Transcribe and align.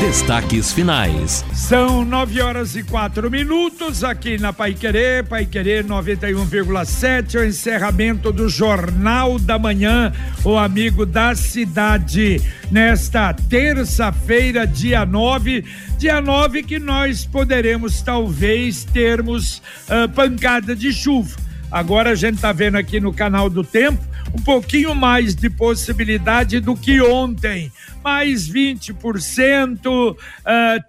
Destaques 0.00 0.72
finais. 0.72 1.44
São 1.54 2.04
nove 2.04 2.42
horas 2.42 2.74
e 2.74 2.82
quatro 2.82 3.30
minutos 3.30 4.02
aqui 4.02 4.36
na 4.36 4.52
Pai 4.52 4.74
Querer, 4.74 5.24
Pai 5.24 5.46
Querer 5.46 5.84
91,7, 5.84 7.38
o 7.38 7.44
encerramento 7.44 8.32
do 8.32 8.48
Jornal 8.48 9.38
da 9.38 9.56
Manhã, 9.56 10.12
o 10.42 10.56
amigo 10.56 11.06
da 11.06 11.36
cidade. 11.36 12.42
Nesta 12.68 13.32
terça-feira, 13.32 14.66
dia 14.66 15.06
9, 15.06 15.64
dia 15.96 16.20
9 16.20 16.64
que 16.64 16.80
nós 16.80 17.24
poderemos 17.24 18.02
talvez 18.02 18.82
termos 18.82 19.62
uh, 19.88 20.08
pancada 20.12 20.74
de 20.74 20.92
chuva. 20.92 21.49
Agora 21.70 22.10
a 22.10 22.14
gente 22.14 22.36
está 22.36 22.52
vendo 22.52 22.76
aqui 22.76 23.00
no 23.00 23.12
canal 23.12 23.48
do 23.48 23.62
Tempo 23.62 24.10
um 24.34 24.42
pouquinho 24.42 24.94
mais 24.94 25.34
de 25.34 25.50
possibilidade 25.50 26.60
do 26.60 26.76
que 26.76 27.00
ontem 27.00 27.72
mais 28.02 28.48
20%, 28.48 29.86
uh, 29.86 30.16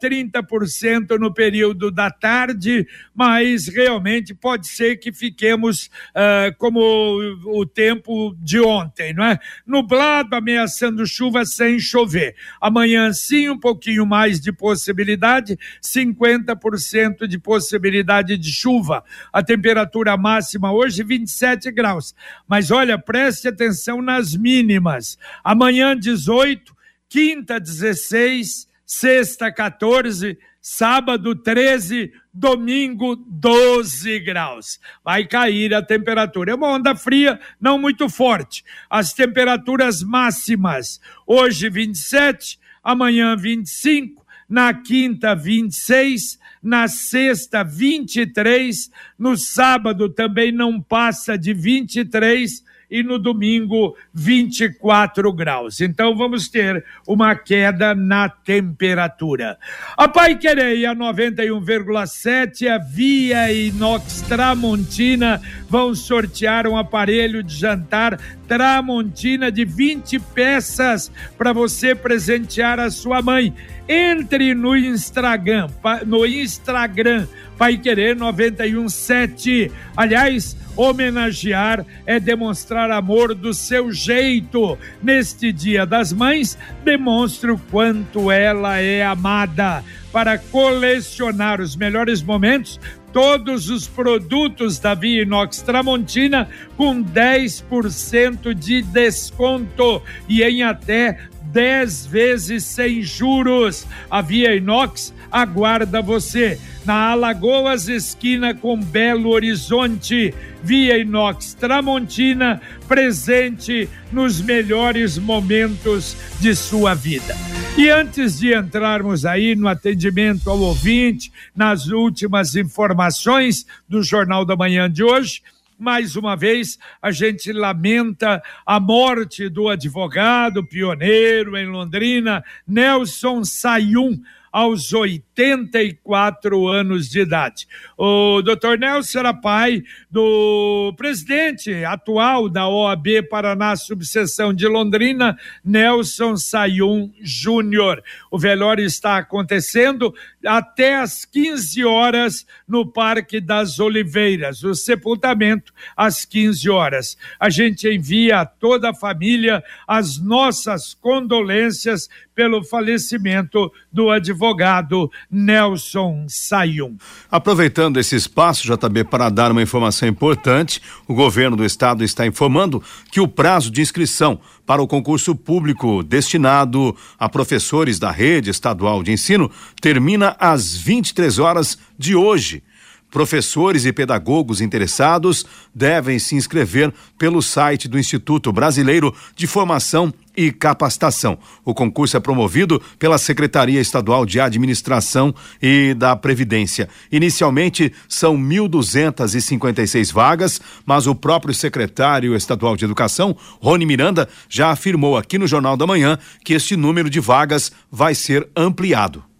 30% 0.01 1.17
no 1.19 1.33
período 1.33 1.91
da 1.91 2.09
tarde, 2.09 2.87
mas 3.13 3.67
realmente 3.67 4.33
pode 4.33 4.67
ser 4.67 4.97
que 4.97 5.11
fiquemos 5.11 5.89
uh, 6.15 6.55
como 6.57 6.79
o, 6.79 7.61
o 7.61 7.65
tempo 7.65 8.35
de 8.39 8.59
ontem, 8.59 9.13
não 9.13 9.25
é? 9.25 9.39
Nublado, 9.65 10.35
ameaçando 10.35 11.05
chuva 11.05 11.45
sem 11.45 11.79
chover. 11.79 12.35
Amanhã 12.59 13.11
sim, 13.13 13.49
um 13.49 13.59
pouquinho 13.59 14.05
mais 14.05 14.39
de 14.39 14.51
possibilidade, 14.51 15.57
50% 15.81 17.27
de 17.27 17.37
possibilidade 17.37 18.37
de 18.37 18.51
chuva. 18.51 19.03
A 19.33 19.43
temperatura 19.43 20.15
máxima 20.15 20.71
hoje 20.71 21.03
27 21.03 21.71
graus. 21.71 22.15
Mas 22.47 22.71
olha, 22.71 22.97
preste 22.97 23.47
atenção 23.47 24.01
nas 24.01 24.35
mínimas. 24.35 25.17
Amanhã 25.43 25.97
18 25.97 26.80
quinta 27.11 27.59
16, 27.59 28.69
sexta 28.85 29.51
14, 29.51 30.37
sábado 30.61 31.35
13, 31.35 32.09
domingo 32.33 33.17
12 33.17 34.17
graus. 34.21 34.79
Vai 35.03 35.27
cair 35.27 35.73
a 35.73 35.81
temperatura. 35.81 36.53
É 36.53 36.55
uma 36.55 36.69
onda 36.69 36.95
fria, 36.95 37.37
não 37.59 37.77
muito 37.77 38.07
forte. 38.07 38.63
As 38.89 39.11
temperaturas 39.11 40.01
máximas, 40.01 41.01
hoje 41.27 41.69
27, 41.69 42.57
amanhã 42.81 43.35
25, 43.35 44.25
na 44.47 44.73
quinta 44.73 45.35
26, 45.35 46.39
na 46.63 46.87
sexta 46.87 47.61
23, 47.61 48.89
no 49.19 49.35
sábado 49.35 50.07
também 50.07 50.49
não 50.49 50.81
passa 50.81 51.37
de 51.37 51.53
23 51.53 52.63
e 52.91 53.01
no 53.01 53.17
domingo 53.17 53.95
24 54.13 55.31
graus. 55.31 55.79
Então 55.79 56.15
vamos 56.15 56.49
ter 56.49 56.83
uma 57.07 57.33
queda 57.33 57.95
na 57.95 58.27
temperatura. 58.27 59.57
A 59.95 60.09
Pai 60.09 60.37
Quereia 60.37 60.93
91,7, 60.93 62.67
a 62.67 62.77
Via 62.77 63.51
Inox 63.53 64.21
Tramontina 64.27 65.41
vão 65.69 65.95
sortear 65.95 66.67
um 66.67 66.75
aparelho 66.75 67.41
de 67.41 67.55
jantar 67.55 68.19
Tramontina 68.51 69.49
de 69.49 69.63
20 69.63 70.19
peças 70.19 71.09
para 71.37 71.53
você 71.53 71.95
presentear 71.95 72.81
a 72.81 72.91
sua 72.91 73.21
mãe. 73.21 73.53
Entre 73.87 74.53
no 74.53 74.75
Instagram, 74.75 75.69
no 76.05 76.25
Instagram, 76.25 77.27
Pai 77.57 77.77
Querer 77.77 78.13
917. 78.13 79.71
Aliás, 79.95 80.57
Homenagear 80.75 81.85
é 82.05 82.19
demonstrar 82.19 82.91
amor 82.91 83.33
do 83.33 83.53
seu 83.53 83.89
jeito. 83.89 84.77
Neste 85.01 85.53
Dia 85.53 85.85
das 85.85 86.11
Mães, 86.11 86.57
demonstre 86.83 87.51
o 87.51 87.57
quanto 87.57 88.29
ela 88.29 88.79
é 88.79 89.05
amada. 89.05 89.81
Para 90.11 90.37
colecionar 90.37 91.61
os 91.61 91.75
melhores 91.77 92.21
momentos, 92.21 92.77
todos 93.11 93.69
os 93.69 93.87
produtos 93.87 94.79
da 94.79 94.93
Via 94.93 95.23
Inox 95.23 95.61
Tramontina 95.61 96.49
com 96.77 97.03
10% 97.03 98.53
de 98.53 98.81
desconto 98.81 100.01
e 100.27 100.41
em 100.43 100.63
até 100.63 101.19
10 101.51 102.05
vezes 102.07 102.63
sem 102.63 103.01
juros. 103.01 103.85
A 104.09 104.21
Via 104.21 104.55
Inox 104.55 105.13
aguarda 105.31 106.01
você 106.01 106.59
na 106.85 107.11
Alagoas, 107.11 107.87
esquina 107.87 108.53
com 108.53 108.77
Belo 108.77 109.29
Horizonte. 109.29 110.33
Via 110.63 110.97
Inox 110.97 111.53
Tramontina, 111.53 112.61
presente 112.87 113.89
nos 114.11 114.41
melhores 114.41 115.17
momentos 115.17 116.15
de 116.39 116.55
sua 116.55 116.93
vida. 116.93 117.35
E 117.77 117.89
antes 117.89 118.39
de 118.39 118.53
entrarmos 118.53 119.25
aí 119.25 119.55
no 119.55 119.67
atendimento 119.67 120.49
ao 120.49 120.59
ouvinte, 120.59 121.31
nas 121.55 121.87
últimas 121.87 122.55
informações 122.55 123.65
do 123.87 124.03
Jornal 124.03 124.45
da 124.45 124.55
Manhã 124.55 124.89
de 124.91 125.03
hoje, 125.03 125.41
mais 125.79 126.15
uma 126.15 126.35
vez, 126.35 126.77
a 127.01 127.11
gente 127.11 127.51
lamenta 127.51 128.39
a 128.63 128.79
morte 128.79 129.49
do 129.49 129.67
advogado 129.67 130.63
pioneiro 130.63 131.57
em 131.57 131.65
Londrina, 131.65 132.43
Nelson 132.67 133.43
Sayum, 133.43 134.21
aos 134.51 134.93
84 135.41 136.67
anos 136.67 137.09
de 137.09 137.21
idade. 137.21 137.67
O 137.97 138.41
doutor 138.41 138.77
Nelson 138.77 139.19
era 139.19 139.33
pai 139.33 139.83
do 140.09 140.93
presidente 140.95 141.83
atual 141.83 142.47
da 142.47 142.67
OAB 142.67 143.23
Paraná 143.29 143.75
Subseção 143.75 144.53
de 144.53 144.67
Londrina, 144.67 145.37
Nelson 145.65 146.37
Sayum 146.37 147.11
Júnior. 147.21 148.03
O 148.29 148.37
velório 148.37 148.85
está 148.85 149.17
acontecendo 149.17 150.13
até 150.45 150.95
às 150.95 151.25
15 151.25 151.83
horas 151.85 152.45
no 152.67 152.85
Parque 152.85 153.39
das 153.39 153.79
Oliveiras, 153.79 154.63
o 154.63 154.75
sepultamento 154.75 155.73
às 155.95 156.23
15 156.25 156.69
horas. 156.69 157.17
A 157.39 157.49
gente 157.49 157.87
envia 157.87 158.41
a 158.41 158.45
toda 158.45 158.91
a 158.91 158.95
família 158.95 159.63
as 159.87 160.17
nossas 160.19 160.93
condolências 160.93 162.09
pelo 162.33 162.63
falecimento 162.63 163.71
do 163.91 164.09
advogado 164.09 165.11
Nelson 165.31 166.25
Sayum. 166.27 166.97
Aproveitando 167.31 167.99
esse 167.99 168.15
espaço, 168.15 168.67
JB, 168.67 169.05
para 169.05 169.29
dar 169.29 169.51
uma 169.51 169.61
informação 169.61 170.07
importante, 170.07 170.81
o 171.07 171.13
governo 171.13 171.55
do 171.55 171.63
estado 171.63 172.03
está 172.03 172.25
informando 172.27 172.83
que 173.11 173.21
o 173.21 173.27
prazo 173.27 173.71
de 173.71 173.81
inscrição 173.81 174.39
para 174.65 174.81
o 174.81 174.87
concurso 174.87 175.35
público 175.35 176.03
destinado 176.03 176.95
a 177.17 177.29
professores 177.29 177.97
da 177.97 178.11
rede 178.11 178.49
estadual 178.49 179.01
de 179.01 179.11
ensino 179.11 179.49
termina 179.79 180.35
às 180.39 180.75
23 180.75 181.39
horas 181.39 181.77
de 181.97 182.15
hoje. 182.15 182.63
Professores 183.11 183.85
e 183.85 183.91
pedagogos 183.91 184.61
interessados 184.61 185.45
devem 185.75 186.17
se 186.17 186.33
inscrever 186.35 186.93
pelo 187.17 187.41
site 187.41 187.89
do 187.89 187.99
Instituto 187.99 188.53
Brasileiro 188.53 189.13
de 189.35 189.45
Formação 189.45 190.13
e 190.35 190.49
Capacitação. 190.49 191.37
O 191.65 191.73
concurso 191.73 192.15
é 192.15 192.21
promovido 192.21 192.81
pela 192.97 193.17
Secretaria 193.17 193.81
Estadual 193.81 194.25
de 194.25 194.39
Administração 194.39 195.35
e 195.61 195.93
da 195.93 196.15
Previdência. 196.15 196.87
Inicialmente 197.11 197.91
são 198.07 198.37
1.256 198.37 200.13
vagas, 200.13 200.61
mas 200.85 201.05
o 201.05 201.13
próprio 201.13 201.53
secretário 201.53 202.33
estadual 202.33 202.77
de 202.77 202.85
Educação, 202.85 203.35
Rony 203.59 203.85
Miranda, 203.85 204.29
já 204.47 204.71
afirmou 204.71 205.17
aqui 205.17 205.37
no 205.37 205.47
Jornal 205.47 205.75
da 205.75 205.85
Manhã 205.85 206.17
que 206.45 206.53
este 206.53 206.77
número 206.77 207.09
de 207.09 207.19
vagas 207.19 207.73
vai 207.91 208.15
ser 208.15 208.47
ampliado. 208.55 209.30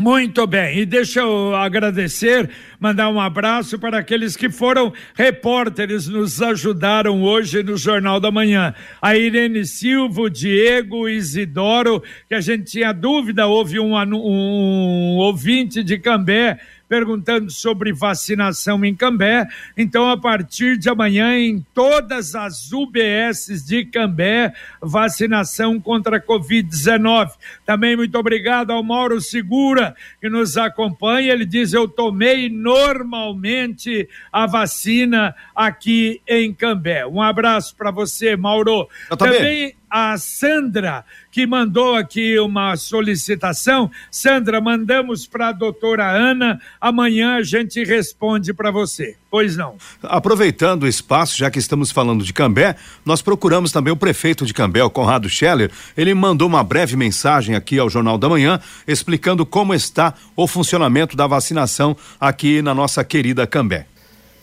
Muito 0.00 0.46
bem, 0.46 0.78
e 0.78 0.86
deixa 0.86 1.18
eu 1.18 1.56
agradecer, 1.56 2.48
mandar 2.78 3.08
um 3.08 3.20
abraço 3.20 3.80
para 3.80 3.98
aqueles 3.98 4.36
que 4.36 4.48
foram 4.48 4.92
repórteres, 5.12 6.06
nos 6.06 6.40
ajudaram 6.40 7.20
hoje 7.20 7.64
no 7.64 7.76
Jornal 7.76 8.20
da 8.20 8.30
Manhã. 8.30 8.72
A 9.02 9.16
Irene 9.16 9.66
Silva, 9.66 10.20
o 10.20 10.30
Diego, 10.30 11.08
Isidoro, 11.08 12.00
que 12.28 12.34
a 12.36 12.40
gente 12.40 12.70
tinha 12.70 12.92
dúvida, 12.92 13.48
houve 13.48 13.80
um, 13.80 13.96
um 13.96 15.16
ouvinte 15.16 15.82
de 15.82 15.98
Cambé 15.98 16.60
perguntando 16.88 17.50
sobre 17.50 17.92
vacinação 17.92 18.84
em 18.84 18.94
Cambé. 18.94 19.46
Então, 19.76 20.08
a 20.10 20.16
partir 20.16 20.76
de 20.78 20.88
amanhã, 20.88 21.38
em 21.38 21.64
todas 21.74 22.34
as 22.34 22.72
UBSs 22.72 23.64
de 23.64 23.84
Cambé, 23.84 24.52
vacinação 24.80 25.80
contra 25.80 26.16
a 26.16 26.20
Covid-19. 26.20 27.30
Também 27.64 27.96
muito 27.96 28.18
obrigado 28.18 28.70
ao 28.70 28.82
Mauro 28.82 29.20
Segura, 29.20 29.94
que 30.20 30.28
nos 30.28 30.56
acompanha. 30.56 31.32
Ele 31.32 31.44
diz: 31.44 31.72
Eu 31.72 31.86
tomei 31.86 32.48
normalmente 32.48 34.08
a 34.32 34.46
vacina 34.46 35.34
aqui 35.54 36.20
em 36.26 36.52
Cambé. 36.52 37.06
Um 37.06 37.20
abraço 37.20 37.76
para 37.76 37.90
você, 37.90 38.36
Mauro. 38.36 38.88
Eu 39.10 39.16
também. 39.16 39.38
também 39.38 39.77
a 39.90 40.16
Sandra, 40.18 41.04
que 41.30 41.46
mandou 41.46 41.94
aqui 41.94 42.38
uma 42.38 42.76
solicitação. 42.76 43.90
Sandra, 44.10 44.60
mandamos 44.60 45.26
para 45.26 45.48
a 45.48 45.52
doutora 45.52 46.10
Ana. 46.10 46.60
Amanhã 46.80 47.36
a 47.36 47.42
gente 47.42 47.82
responde 47.84 48.52
para 48.52 48.70
você. 48.70 49.16
Pois 49.30 49.56
não. 49.56 49.76
Aproveitando 50.02 50.84
o 50.84 50.88
espaço, 50.88 51.36
já 51.36 51.50
que 51.50 51.58
estamos 51.58 51.90
falando 51.90 52.24
de 52.24 52.32
Cambé, 52.32 52.76
nós 53.04 53.20
procuramos 53.20 53.70
também 53.70 53.92
o 53.92 53.96
prefeito 53.96 54.46
de 54.46 54.54
Cambé, 54.54 54.82
o 54.82 54.90
Conrado 54.90 55.28
Scheller. 55.28 55.70
Ele 55.96 56.14
mandou 56.14 56.48
uma 56.48 56.64
breve 56.64 56.96
mensagem 56.96 57.54
aqui 57.54 57.78
ao 57.78 57.90
Jornal 57.90 58.16
da 58.16 58.28
Manhã, 58.28 58.58
explicando 58.86 59.44
como 59.44 59.74
está 59.74 60.14
o 60.34 60.46
funcionamento 60.46 61.16
da 61.16 61.26
vacinação 61.26 61.96
aqui 62.18 62.62
na 62.62 62.74
nossa 62.74 63.04
querida 63.04 63.46
Cambé. 63.46 63.86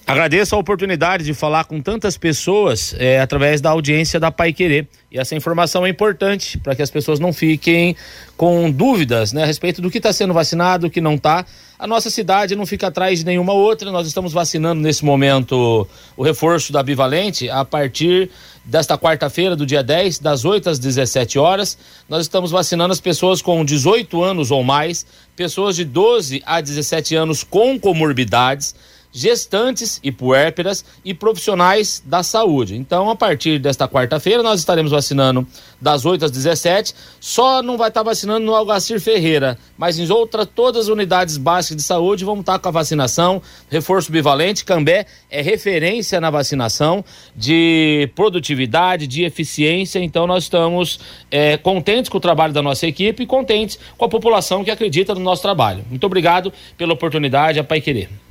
Agradeço 0.07 0.53
a 0.53 0.59
oportunidade 0.59 1.23
de 1.23 1.33
falar 1.33 1.63
com 1.63 1.81
tantas 1.81 2.15
pessoas 2.15 2.93
é, 2.99 3.19
através 3.19 3.59
da 3.59 3.71
audiência 3.71 4.19
da 4.19 4.29
Pai 4.29 4.53
Querer. 4.53 4.87
E 5.11 5.17
essa 5.17 5.33
informação 5.33 5.83
é 5.83 5.89
importante 5.89 6.59
para 6.59 6.75
que 6.75 6.83
as 6.83 6.91
pessoas 6.91 7.19
não 7.19 7.33
fiquem 7.33 7.95
com 8.37 8.69
dúvidas 8.69 9.33
né, 9.33 9.41
a 9.41 9.45
respeito 9.47 9.81
do 9.81 9.89
que 9.89 9.97
está 9.97 10.13
sendo 10.13 10.31
vacinado, 10.31 10.85
o 10.85 10.89
que 10.91 11.01
não 11.01 11.15
está. 11.15 11.43
A 11.79 11.87
nossa 11.87 12.11
cidade 12.11 12.55
não 12.55 12.67
fica 12.67 12.85
atrás 12.85 13.17
de 13.17 13.25
nenhuma 13.25 13.53
outra. 13.53 13.91
Nós 13.91 14.05
estamos 14.05 14.31
vacinando 14.31 14.79
nesse 14.79 15.03
momento 15.03 15.87
o 16.15 16.23
reforço 16.23 16.71
da 16.71 16.83
Bivalente 16.83 17.49
a 17.49 17.65
partir 17.65 18.29
desta 18.63 18.99
quarta-feira, 18.99 19.55
do 19.55 19.65
dia 19.65 19.81
10, 19.81 20.19
das 20.19 20.45
8 20.45 20.69
às 20.69 20.77
17 20.77 21.39
horas. 21.39 21.79
Nós 22.07 22.21
estamos 22.21 22.51
vacinando 22.51 22.91
as 22.91 23.01
pessoas 23.01 23.41
com 23.41 23.65
18 23.65 24.21
anos 24.21 24.51
ou 24.51 24.63
mais, 24.63 25.03
pessoas 25.35 25.75
de 25.75 25.83
12 25.83 26.43
a 26.45 26.61
17 26.61 27.15
anos 27.15 27.43
com 27.43 27.79
comorbidades 27.79 28.75
gestantes 29.15 29.97
e 30.03 30.11
puérperas 30.11 30.83
e 31.05 31.13
profissionais 31.13 32.03
da 32.05 32.21
saúde. 32.21 32.75
Então, 32.75 33.09
a 33.09 33.15
partir 33.15 33.57
desta 33.59 33.87
quarta-feira, 33.87 34.43
nós 34.43 34.59
estaremos 34.59 34.91
vacinando 34.91 35.47
das 35.79 36.05
8 36.05 36.25
às 36.25 36.31
17. 36.31 36.93
Só 37.21 37.63
não 37.63 37.77
vai 37.77 37.87
estar 37.87 38.03
vacinando 38.03 38.45
no 38.45 38.53
Algacir 38.53 38.99
Ferreira, 38.99 39.57
mas 39.77 39.97
em 39.97 40.11
outras 40.11 40.45
todas 40.53 40.85
as 40.85 40.87
unidades 40.89 41.37
básicas 41.37 41.77
de 41.77 41.83
saúde 41.83 42.25
vamos 42.25 42.41
estar 42.41 42.59
com 42.59 42.67
a 42.67 42.71
vacinação, 42.71 43.41
reforço 43.69 44.11
bivalente. 44.11 44.65
Cambé 44.65 45.05
é 45.31 45.41
referência 45.41 46.19
na 46.19 46.29
vacinação 46.29 47.03
de 47.33 48.09
produtividade, 48.15 49.07
de 49.07 49.23
eficiência. 49.23 49.99
Então, 49.99 50.27
nós 50.27 50.43
estamos 50.43 50.99
é, 51.31 51.55
contentes 51.55 52.09
com 52.09 52.17
o 52.17 52.21
trabalho 52.21 52.51
da 52.51 52.61
nossa 52.61 52.85
equipe 52.85 53.23
e 53.23 53.25
contentes 53.25 53.79
com 53.97 54.03
a 54.03 54.09
população 54.09 54.61
que 54.61 54.71
acredita 54.71 55.15
no 55.15 55.21
nosso 55.21 55.41
trabalho. 55.41 55.85
Muito 55.89 56.03
obrigado 56.05 56.51
pela 56.77 56.91
oportunidade, 56.91 57.57
a 57.59 57.63
Pai 57.63 57.79
Querer. 57.79 58.24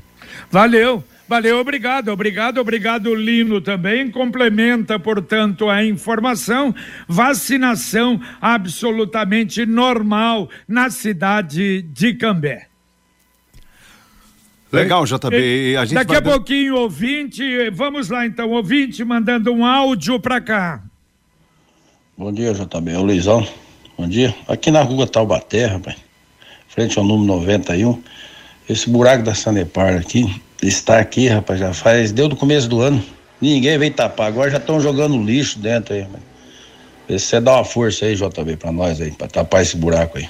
Valeu. 0.51 1.05
Valeu, 1.27 1.59
obrigado, 1.59 2.09
obrigado, 2.09 2.59
obrigado, 2.59 3.15
Lino 3.15 3.59
também. 3.61 4.11
Complementa, 4.11 4.99
portanto, 4.99 5.71
a 5.71 5.83
informação. 5.83 6.75
Vacinação 7.09 8.21
absolutamente 8.41 9.65
normal 9.65 10.51
na 10.69 10.91
cidade 10.91 11.81
de 11.83 12.15
Cambé. 12.15 12.67
Legal, 14.71 15.07
JB. 15.07 15.77
A 15.77 15.85
gente 15.85 15.95
Daqui 15.95 16.13
vai... 16.13 16.19
a 16.19 16.23
pouquinho, 16.23 16.77
ouvinte, 16.77 17.71
vamos 17.71 18.11
lá 18.11 18.27
então, 18.27 18.51
ouvinte 18.51 19.03
mandando 19.05 19.53
um 19.53 19.65
áudio 19.65 20.21
para 20.21 20.41
cá. 20.41 20.83
Bom 22.19 22.33
dia, 22.33 22.53
JB. 22.53 22.91
É 22.91 22.99
o 22.99 23.03
Luizão. 23.03 23.47
Bom 23.97 24.07
dia. 24.07 24.35
Aqui 24.47 24.71
na 24.71 24.83
rua 24.83 25.07
Taubaté, 25.07 25.67
rapaz, 25.67 25.97
frente 26.69 26.99
ao 26.99 27.05
número 27.05 27.35
91 27.41 28.03
esse 28.69 28.89
buraco 28.89 29.23
da 29.23 29.35
Sanepar 29.35 29.97
aqui, 29.97 30.41
está 30.63 30.99
aqui, 30.99 31.29
rapaz, 31.29 31.61
já 31.61 31.73
faz, 31.73 32.13
deu 32.13 32.29
do 32.29 32.37
começo 32.37 32.69
do 32.69 32.81
ano. 32.81 33.05
Ninguém 33.41 33.79
veio 33.79 33.93
tapar, 33.93 34.29
agora 34.29 34.51
já 34.51 34.59
estão 34.59 34.81
jogando 34.81 35.23
lixo 35.23 35.59
dentro 35.59 35.95
aí, 35.95 36.07
você 37.09 37.41
dá 37.41 37.57
uma 37.57 37.65
força 37.65 38.07
aí, 38.07 38.15
JB, 38.15 38.57
pra 38.57 38.73
nós 38.73 39.01
aí, 39.01 39.11
pra 39.11 39.29
tapar 39.29 39.63
esse 39.63 39.77
buraco 39.77 40.19
aí. 40.19 40.29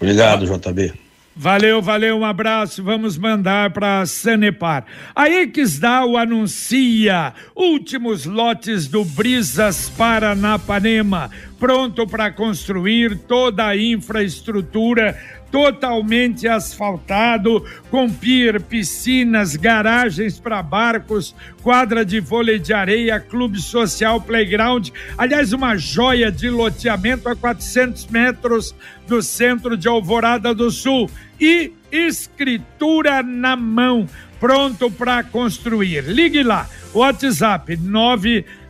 Obrigado, 0.00 0.46
JB. 0.46 0.92
Valeu, 1.34 1.80
valeu, 1.80 2.18
um 2.18 2.24
abraço. 2.24 2.82
Vamos 2.82 3.16
mandar 3.16 3.70
para 3.70 4.04
Sanepar. 4.04 4.84
A 5.14 5.28
Exdal 5.28 6.16
anuncia 6.16 7.32
últimos 7.54 8.26
lotes 8.26 8.88
do 8.88 9.04
Brisas 9.04 9.88
Paranapanema, 9.96 11.30
pronto 11.58 12.06
para 12.06 12.30
construir 12.30 13.16
toda 13.26 13.68
a 13.68 13.76
infraestrutura 13.76 15.18
totalmente 15.50 16.46
asfaltado, 16.46 17.64
com 17.90 18.08
pier, 18.08 18.60
piscinas, 18.60 19.56
garagens 19.56 20.38
para 20.38 20.62
barcos, 20.62 21.34
quadra 21.62 22.04
de 22.04 22.20
vôlei 22.20 22.58
de 22.58 22.72
areia, 22.72 23.18
clube 23.18 23.60
social, 23.60 24.20
playground. 24.20 24.90
Aliás, 25.18 25.52
uma 25.52 25.76
joia 25.76 26.30
de 26.30 26.48
loteamento 26.48 27.28
a 27.28 27.36
400 27.36 28.06
metros 28.06 28.74
do 29.06 29.22
centro 29.22 29.76
de 29.76 29.88
Alvorada 29.88 30.54
do 30.54 30.70
Sul. 30.70 31.10
E 31.40 31.72
escritura 31.90 33.22
na 33.22 33.56
mão, 33.56 34.06
pronto 34.38 34.90
para 34.90 35.22
construir. 35.24 36.02
Ligue 36.02 36.42
lá, 36.42 36.68
WhatsApp 36.94 37.76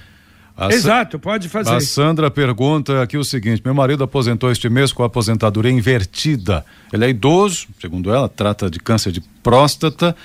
A 0.59 0.73
Exato, 0.73 1.17
pode 1.17 1.47
fazer. 1.47 1.73
A 1.73 1.79
Sandra 1.79 2.29
pergunta 2.29 3.01
aqui 3.01 3.17
o 3.17 3.23
seguinte: 3.23 3.61
meu 3.63 3.73
marido 3.73 4.03
aposentou 4.03 4.51
este 4.51 4.67
mês 4.69 4.91
com 4.91 5.03
a 5.03 5.06
aposentadoria 5.06 5.71
invertida. 5.71 6.65
Ele 6.91 7.06
é 7.06 7.09
idoso, 7.09 7.67
segundo 7.79 8.13
ela, 8.13 8.27
trata 8.27 8.69
de 8.69 8.77
câncer 8.79 9.11
de 9.11 9.21
próstata 9.41 10.15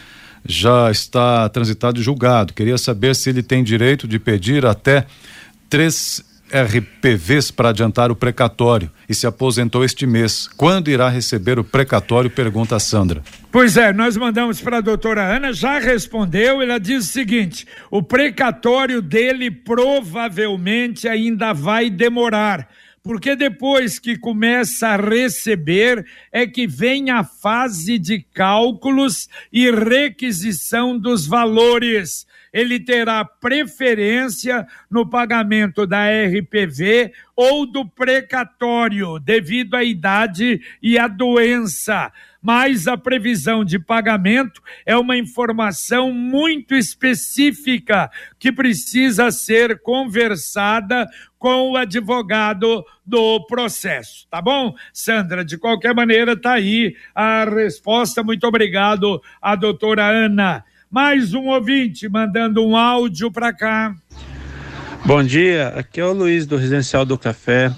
já 0.47 0.91
está 0.91 1.49
transitado 1.49 1.99
e 1.99 2.03
julgado. 2.03 2.53
Queria 2.53 2.77
saber 2.77 3.17
se 3.17 3.31
ele 3.31 3.43
tem 3.43 3.65
direito 3.65 4.07
de 4.07 4.19
pedir 4.19 4.67
até 4.67 5.07
três 5.71 6.23
RPVs 6.55 7.51
para 7.51 7.71
adiantar 7.71 8.13
o 8.13 8.17
precatório 8.17 8.89
e 9.09 9.15
se 9.15 9.27
aposentou 9.27 9.85
este 9.85 10.07
mês. 10.07 10.49
Quando 10.57 10.89
irá 10.89 11.09
receber 11.09 11.59
o 11.59 11.65
precatório? 11.65 12.31
Pergunta 12.31 12.77
a 12.77 12.81
Sandra. 12.81 13.25
Pois 13.51 13.77
é, 13.77 13.93
nós 13.93 14.17
mandamos 14.17 14.61
para 14.61 14.79
a 14.79 14.81
doutora 14.81 15.37
Ana, 15.37 15.53
já 15.53 15.81
respondeu. 15.81 16.63
Ela 16.63 16.79
diz 16.79 17.09
o 17.09 17.13
seguinte: 17.13 17.67
o 17.91 18.01
precatório 18.01 19.03
dele 19.03 19.51
provavelmente 19.51 21.09
ainda 21.09 21.53
vai 21.53 21.91
demorar 21.91 22.69
porque 23.05 23.37
depois 23.37 23.99
que 23.99 24.17
começa 24.17 24.89
a 24.89 24.97
receber 24.97 26.07
é 26.33 26.47
que 26.47 26.67
vem 26.67 27.11
a 27.11 27.23
fase 27.23 27.99
de 27.99 28.25
cálculos 28.33 29.29
e 29.53 29.71
requisição 29.71 30.99
dos 30.99 31.27
valores. 31.27 32.27
Ele 32.55 32.79
terá 32.79 33.25
preferência 33.25 34.65
no 34.89 35.05
pagamento 35.05 35.87
da 35.87 36.05
RPV 36.07 37.13
ou 37.35 37.67
do 37.67 37.85
precatório, 37.85 39.19
devido 39.19 39.75
à 39.75 39.83
idade 39.83 40.61
e 40.81 40.97
à 40.97 41.09
doença 41.09 42.13
mas 42.45 42.87
a 42.87 42.95
previsão 42.95 43.65
de 43.65 43.79
pagamento 43.79 44.61
é 44.85 44.95
uma 44.95 45.17
informação 45.17 46.13
muito 46.13 46.75
específica 46.75 48.11
que 48.39 48.53
precisa 48.53 49.31
ser 49.31 49.81
conversada 49.81 51.09
com 51.39 51.71
o 51.71 51.77
advogado 51.79 52.85
do 53.05 53.47
processo, 53.47 54.27
tá 54.31 54.43
bom? 54.43 54.75
Sandra, 54.93 55.43
de 55.43 55.57
qualquer 55.57 55.95
maneira, 55.95 56.39
tá 56.39 56.53
aí 56.53 56.95
a 57.15 57.47
resposta. 57.47 58.23
Muito 58.23 58.47
obrigado 58.47 59.23
à 59.41 59.57
doutora 59.57 60.07
Ana. 60.07 60.63
Mais 60.95 61.35
um 61.35 61.49
ouvinte 61.49 62.09
mandando 62.09 62.65
um 62.65 62.77
áudio 62.77 63.29
para 63.29 63.53
cá. 63.53 63.93
Bom 65.05 65.25
dia, 65.25 65.71
aqui 65.75 66.01
é 66.01 66.05
o 66.05 66.13
Luiz 66.13 66.47
do 66.47 66.57
Residencial 66.57 67.05
do 67.05 67.19
Café. 67.19 67.75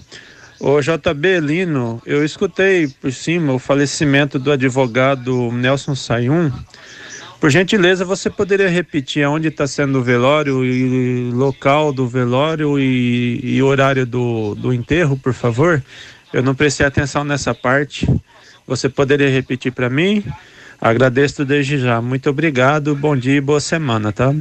O 0.61 0.83
JB 0.83 1.41
Lino, 1.41 2.03
eu 2.05 2.23
escutei 2.23 2.87
por 2.89 3.11
cima 3.11 3.55
o 3.55 3.59
falecimento 3.59 4.39
do 4.39 4.53
advogado 4.53 5.51
Nelson 5.51 5.95
Sayum. 5.95 6.53
Por 7.41 7.49
gentileza, 7.49 8.05
você 8.05 8.29
poderia 8.29 8.69
repetir 8.69 9.25
aonde 9.25 9.49
está 9.49 9.67
sendo 9.67 10.01
o 10.01 10.03
velório 10.03 10.63
e 10.63 11.31
local 11.33 11.95
do 11.95 12.07
velório 12.07 12.79
e, 12.79 13.41
e 13.43 13.63
horário 13.63 14.05
do, 14.05 14.55
do 14.57 14.75
enterro, 14.75 15.17
por 15.17 15.33
favor? 15.33 15.83
Eu 16.35 16.43
não 16.43 16.55
prestei 16.55 16.85
atenção 16.85 17.25
nessa 17.25 17.55
parte. 17.55 18.07
Você 18.67 18.91
poderia 18.91 19.31
repetir 19.31 19.73
para 19.73 19.89
mim? 19.89 20.23
Agradeço 20.81 21.45
desde 21.45 21.79
já. 21.79 22.01
Muito 22.01 22.31
obrigado, 22.31 22.95
bom 22.95 23.17
dia 23.17 23.37
e 23.37 23.41
boa 23.41 23.61
semana, 23.61 24.13
tá? 24.13 24.35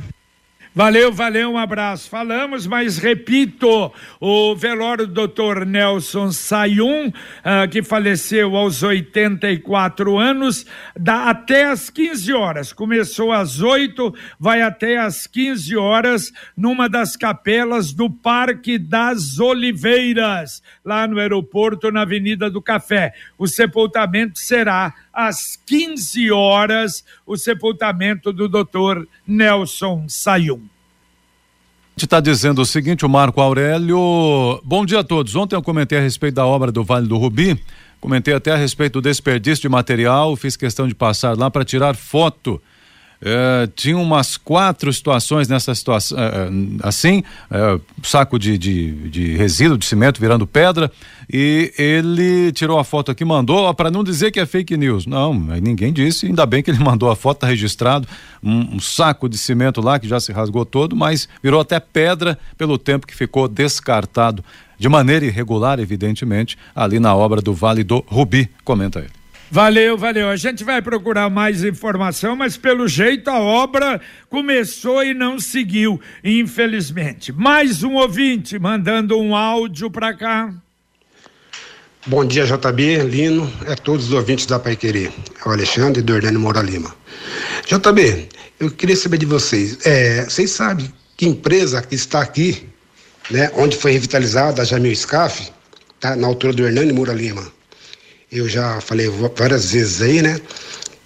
Valeu, 0.77 1.09
valeu, 1.09 1.51
um 1.51 1.57
abraço. 1.57 2.09
Falamos, 2.09 2.67
mas 2.67 2.97
repito, 2.97 3.93
o 4.19 4.53
velório 4.57 5.07
do 5.07 5.13
doutor 5.13 5.65
Nelson 5.65 6.33
Sayum, 6.33 7.07
uh, 7.07 7.69
que 7.71 7.81
faleceu 7.81 8.57
aos 8.57 8.83
84 8.83 10.17
anos, 10.17 10.65
dá 10.99 11.29
até 11.29 11.63
às 11.63 11.89
15 11.89 12.33
horas. 12.33 12.73
Começou 12.73 13.31
às 13.31 13.61
8, 13.61 14.13
vai 14.37 14.61
até 14.61 14.97
às 14.97 15.25
15 15.25 15.77
horas, 15.77 16.33
numa 16.57 16.89
das 16.89 17.15
capelas 17.15 17.93
do 17.93 18.09
Parque 18.09 18.77
das 18.77 19.39
Oliveiras, 19.39 20.61
lá 20.83 21.07
no 21.07 21.19
aeroporto, 21.19 21.89
na 21.89 22.01
Avenida 22.01 22.49
do 22.49 22.61
Café. 22.61 23.13
O 23.37 23.47
sepultamento 23.47 24.37
será 24.39 24.93
às 25.15 25.57
15 25.65 26.29
horas, 26.31 27.05
o 27.25 27.37
sepultamento 27.37 28.33
do 28.33 28.49
doutor 28.49 29.07
Nelson 29.25 30.05
Sayum. 30.09 30.61
Está 31.95 32.19
dizendo 32.19 32.61
o 32.61 32.65
seguinte, 32.65 33.05
o 33.05 33.09
Marco 33.09 33.39
Aurélio. 33.39 34.61
Bom 34.65 34.85
dia 34.85 34.99
a 34.99 35.03
todos. 35.03 35.33
Ontem 35.33 35.55
eu 35.55 35.63
comentei 35.63 35.97
a 35.97 36.01
respeito 36.01 36.35
da 36.35 36.45
obra 36.45 36.69
do 36.69 36.83
Vale 36.83 37.07
do 37.07 37.17
Rubi, 37.17 37.57
comentei 38.01 38.33
até 38.33 38.51
a 38.51 38.57
respeito 38.57 38.99
do 38.99 39.01
desperdício 39.01 39.61
de 39.61 39.69
material, 39.69 40.35
fiz 40.35 40.57
questão 40.57 40.89
de 40.89 40.93
passar 40.93 41.37
lá 41.37 41.49
para 41.49 41.63
tirar 41.63 41.95
foto 41.95 42.61
é, 43.21 43.67
tinha 43.75 43.97
umas 43.97 44.37
quatro 44.37 44.91
situações 44.91 45.47
nessa 45.47 45.73
situação, 45.73 46.17
é, 46.17 46.49
assim, 46.83 47.23
é, 47.49 47.79
saco 48.03 48.37
de, 48.37 48.57
de, 48.57 49.09
de, 49.09 49.35
resíduo 49.35 49.77
de 49.77 49.85
cimento 49.85 50.19
virando 50.19 50.45
pedra, 50.45 50.91
e 51.31 51.73
ele 51.77 52.51
tirou 52.51 52.77
a 52.77 52.83
foto 52.83 53.11
aqui, 53.11 53.25
mandou, 53.25 53.73
para 53.73 53.89
não 53.89 54.03
dizer 54.03 54.31
que 54.31 54.39
é 54.39 54.45
fake 54.45 54.77
news. 54.77 55.05
Não, 55.05 55.33
ninguém 55.33 55.91
disse, 55.91 56.25
ainda 56.27 56.45
bem 56.45 56.61
que 56.61 56.69
ele 56.69 56.79
mandou 56.83 57.09
a 57.09 57.15
foto, 57.15 57.39
tá 57.39 57.47
registrado, 57.47 58.07
um, 58.43 58.75
um 58.75 58.79
saco 58.79 59.27
de 59.27 59.37
cimento 59.37 59.81
lá 59.81 59.99
que 59.99 60.07
já 60.07 60.19
se 60.19 60.31
rasgou 60.31 60.65
todo, 60.65 60.95
mas 60.95 61.27
virou 61.41 61.59
até 61.59 61.79
pedra 61.79 62.37
pelo 62.57 62.77
tempo 62.77 63.07
que 63.07 63.15
ficou 63.15 63.47
descartado 63.47 64.43
de 64.77 64.89
maneira 64.89 65.25
irregular, 65.25 65.79
evidentemente, 65.79 66.57
ali 66.75 66.99
na 66.99 67.15
obra 67.15 67.41
do 67.41 67.53
Vale 67.53 67.83
do 67.83 68.03
Rubi, 68.07 68.49
comenta 68.63 68.99
ele. 68.99 69.24
Valeu, 69.49 69.95
valeu. 69.95 70.29
A 70.29 70.35
gente 70.35 70.63
vai 70.63 70.81
procurar 70.81 71.29
mais 71.29 71.63
informação, 71.63 72.35
mas 72.35 72.57
pelo 72.57 72.87
jeito 72.87 73.29
a 73.29 73.39
obra 73.39 74.01
começou 74.27 75.03
e 75.03 75.13
não 75.13 75.39
seguiu, 75.39 76.01
infelizmente. 76.23 77.31
Mais 77.31 77.83
um 77.83 77.93
ouvinte 77.93 78.57
mandando 78.57 79.19
um 79.19 79.35
áudio 79.35 79.89
para 79.91 80.13
cá. 80.15 80.53
Bom 82.07 82.25
dia, 82.25 82.45
JB, 82.45 82.97
Lino, 83.03 83.51
é 83.67 83.75
todos 83.75 84.07
os 84.07 84.13
ouvintes 84.13 84.45
da 84.45 84.59
Pai 84.59 84.75
Querer. 84.75 85.11
É 85.43 85.49
o 85.49 85.51
Alexandre 85.51 86.01
Dordani 86.01 86.37
Moura 86.37 86.61
Lima. 86.61 86.93
JB, 87.65 88.29
eu 88.59 88.71
queria 88.71 88.95
saber 88.95 89.17
de 89.17 89.25
vocês. 89.25 89.77
É, 89.85 90.23
vocês 90.23 90.51
sabem 90.51 90.91
que 91.15 91.25
empresa 91.27 91.81
que 91.81 91.95
está 91.95 92.21
aqui, 92.21 92.67
né, 93.29 93.51
onde 93.55 93.77
foi 93.77 93.91
revitalizada 93.91 94.61
a 94.61 94.65
Jamil 94.65 94.95
Scaf, 94.95 95.51
tá, 95.99 96.15
na 96.15 96.27
altura 96.27 96.53
do 96.53 96.65
Hernani 96.65 96.93
Moura 96.93 97.13
Lima 97.13 97.55
eu 98.39 98.49
já 98.49 98.81
falei 98.81 99.07
várias 99.35 99.71
vezes 99.71 100.01
aí, 100.01 100.21
né? 100.21 100.39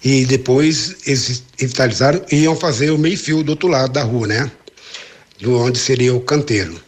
E 0.02 0.24
depois 0.24 0.96
eles 1.06 1.42
revitalizaram 1.58 2.24
e 2.30 2.36
iam 2.42 2.56
fazer 2.56 2.90
o 2.90 2.98
meio-fio 2.98 3.42
do 3.42 3.50
outro 3.50 3.68
lado 3.68 3.92
da 3.92 4.02
rua, 4.02 4.26
né? 4.26 4.50
De 5.36 5.48
onde 5.48 5.78
seria 5.78 6.14
o 6.14 6.20
canteiro. 6.20 6.80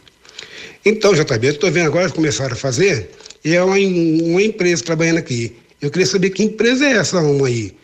Então, 0.85 1.13
JB, 1.13 1.47
eu 1.47 1.51
estou 1.53 1.71
vendo 1.71 1.87
agora 1.87 2.09
que 2.09 2.15
começaram 2.15 2.53
a 2.53 2.57
fazer, 2.57 3.09
e 3.43 3.55
é 3.55 3.63
uma, 3.63 3.77
uma 3.77 4.41
empresa 4.41 4.83
trabalhando 4.83 5.19
aqui. 5.19 5.55
Eu 5.81 5.89
queria 5.89 6.07
saber 6.07 6.29
que 6.31 6.43
empresa 6.43 6.85
é 6.85 6.93
essa 6.93 7.19
uma 7.19 7.47
aí, 7.47 7.75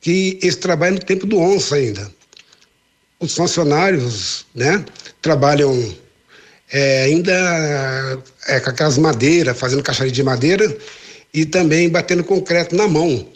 que 0.00 0.38
eles 0.42 0.56
trabalham 0.56 0.96
no 0.96 1.00
tempo 1.02 1.26
do 1.26 1.38
onça 1.38 1.76
ainda. 1.76 2.10
Os 3.20 3.34
funcionários, 3.34 4.46
né, 4.54 4.84
trabalham 5.20 5.94
é, 6.72 7.04
ainda 7.04 8.22
é, 8.46 8.60
com 8.60 8.70
aquelas 8.70 8.98
madeiras, 8.98 9.58
fazendo 9.58 9.82
caixaria 9.82 10.12
de 10.12 10.22
madeira, 10.22 10.76
e 11.32 11.44
também 11.44 11.88
batendo 11.88 12.24
concreto 12.24 12.74
na 12.74 12.88
mão. 12.88 13.26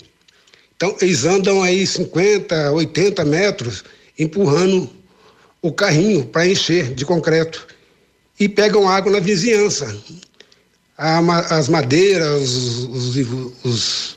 Então, 0.76 0.96
eles 1.00 1.24
andam 1.24 1.62
aí 1.62 1.86
50, 1.86 2.72
80 2.72 3.24
metros 3.24 3.84
empurrando 4.18 4.90
o 5.60 5.72
carrinho 5.72 6.24
para 6.24 6.46
encher 6.46 6.92
de 6.92 7.04
concreto 7.04 7.66
e 8.38 8.48
pegam 8.48 8.88
água 8.88 9.12
na 9.12 9.20
vizinhança. 9.20 9.96
As 10.98 11.68
madeiras, 11.68 12.42
os, 12.42 13.16
os, 13.16 13.54
os, 13.64 14.16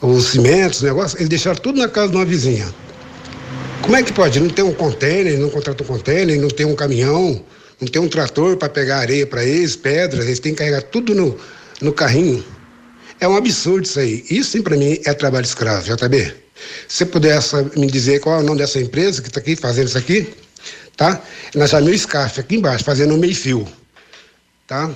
os 0.00 0.24
cimentos, 0.26 0.82
negócio, 0.82 1.16
eles 1.18 1.28
deixaram 1.28 1.60
tudo 1.60 1.78
na 1.78 1.88
casa 1.88 2.08
de 2.08 2.16
uma 2.16 2.24
vizinha. 2.24 2.72
Como 3.82 3.96
é 3.96 4.02
que 4.02 4.12
pode? 4.12 4.38
Não 4.40 4.50
tem 4.50 4.64
um 4.64 4.74
container, 4.74 5.38
não 5.38 5.48
contrata 5.48 5.82
um 5.82 5.86
container, 5.86 6.40
não 6.40 6.48
tem 6.48 6.66
um 6.66 6.74
caminhão, 6.74 7.42
não 7.80 7.88
tem 7.88 8.00
um 8.00 8.08
trator 8.08 8.56
para 8.56 8.68
pegar 8.68 8.98
areia 8.98 9.26
para 9.26 9.44
eles, 9.44 9.74
pedras, 9.74 10.26
eles 10.26 10.38
têm 10.38 10.52
que 10.52 10.58
carregar 10.58 10.82
tudo 10.82 11.14
no, 11.14 11.36
no 11.80 11.92
carrinho. 11.92 12.44
É 13.20 13.28
um 13.28 13.36
absurdo 13.36 13.84
isso 13.84 14.00
aí. 14.00 14.24
Isso, 14.30 14.52
sim, 14.52 14.62
para 14.62 14.76
mim, 14.76 14.98
é 15.04 15.12
trabalho 15.12 15.44
escravo, 15.44 15.84
JB. 15.84 16.34
Se 16.88 17.06
pudesse 17.06 17.54
me 17.78 17.86
dizer 17.86 18.20
qual 18.20 18.40
é 18.40 18.42
o 18.42 18.46
nome 18.46 18.58
dessa 18.58 18.80
empresa 18.80 19.22
que 19.22 19.28
está 19.28 19.40
aqui 19.40 19.56
fazendo 19.56 19.88
isso 19.88 19.98
aqui, 19.98 20.32
tá? 20.96 21.22
Na 21.54 21.66
Jamil 21.66 21.96
Scarf, 21.98 22.40
aqui 22.40 22.56
embaixo, 22.56 22.84
fazendo 22.84 23.14
um 23.14 23.18
meio-fio, 23.18 23.66
tá? 24.66 24.90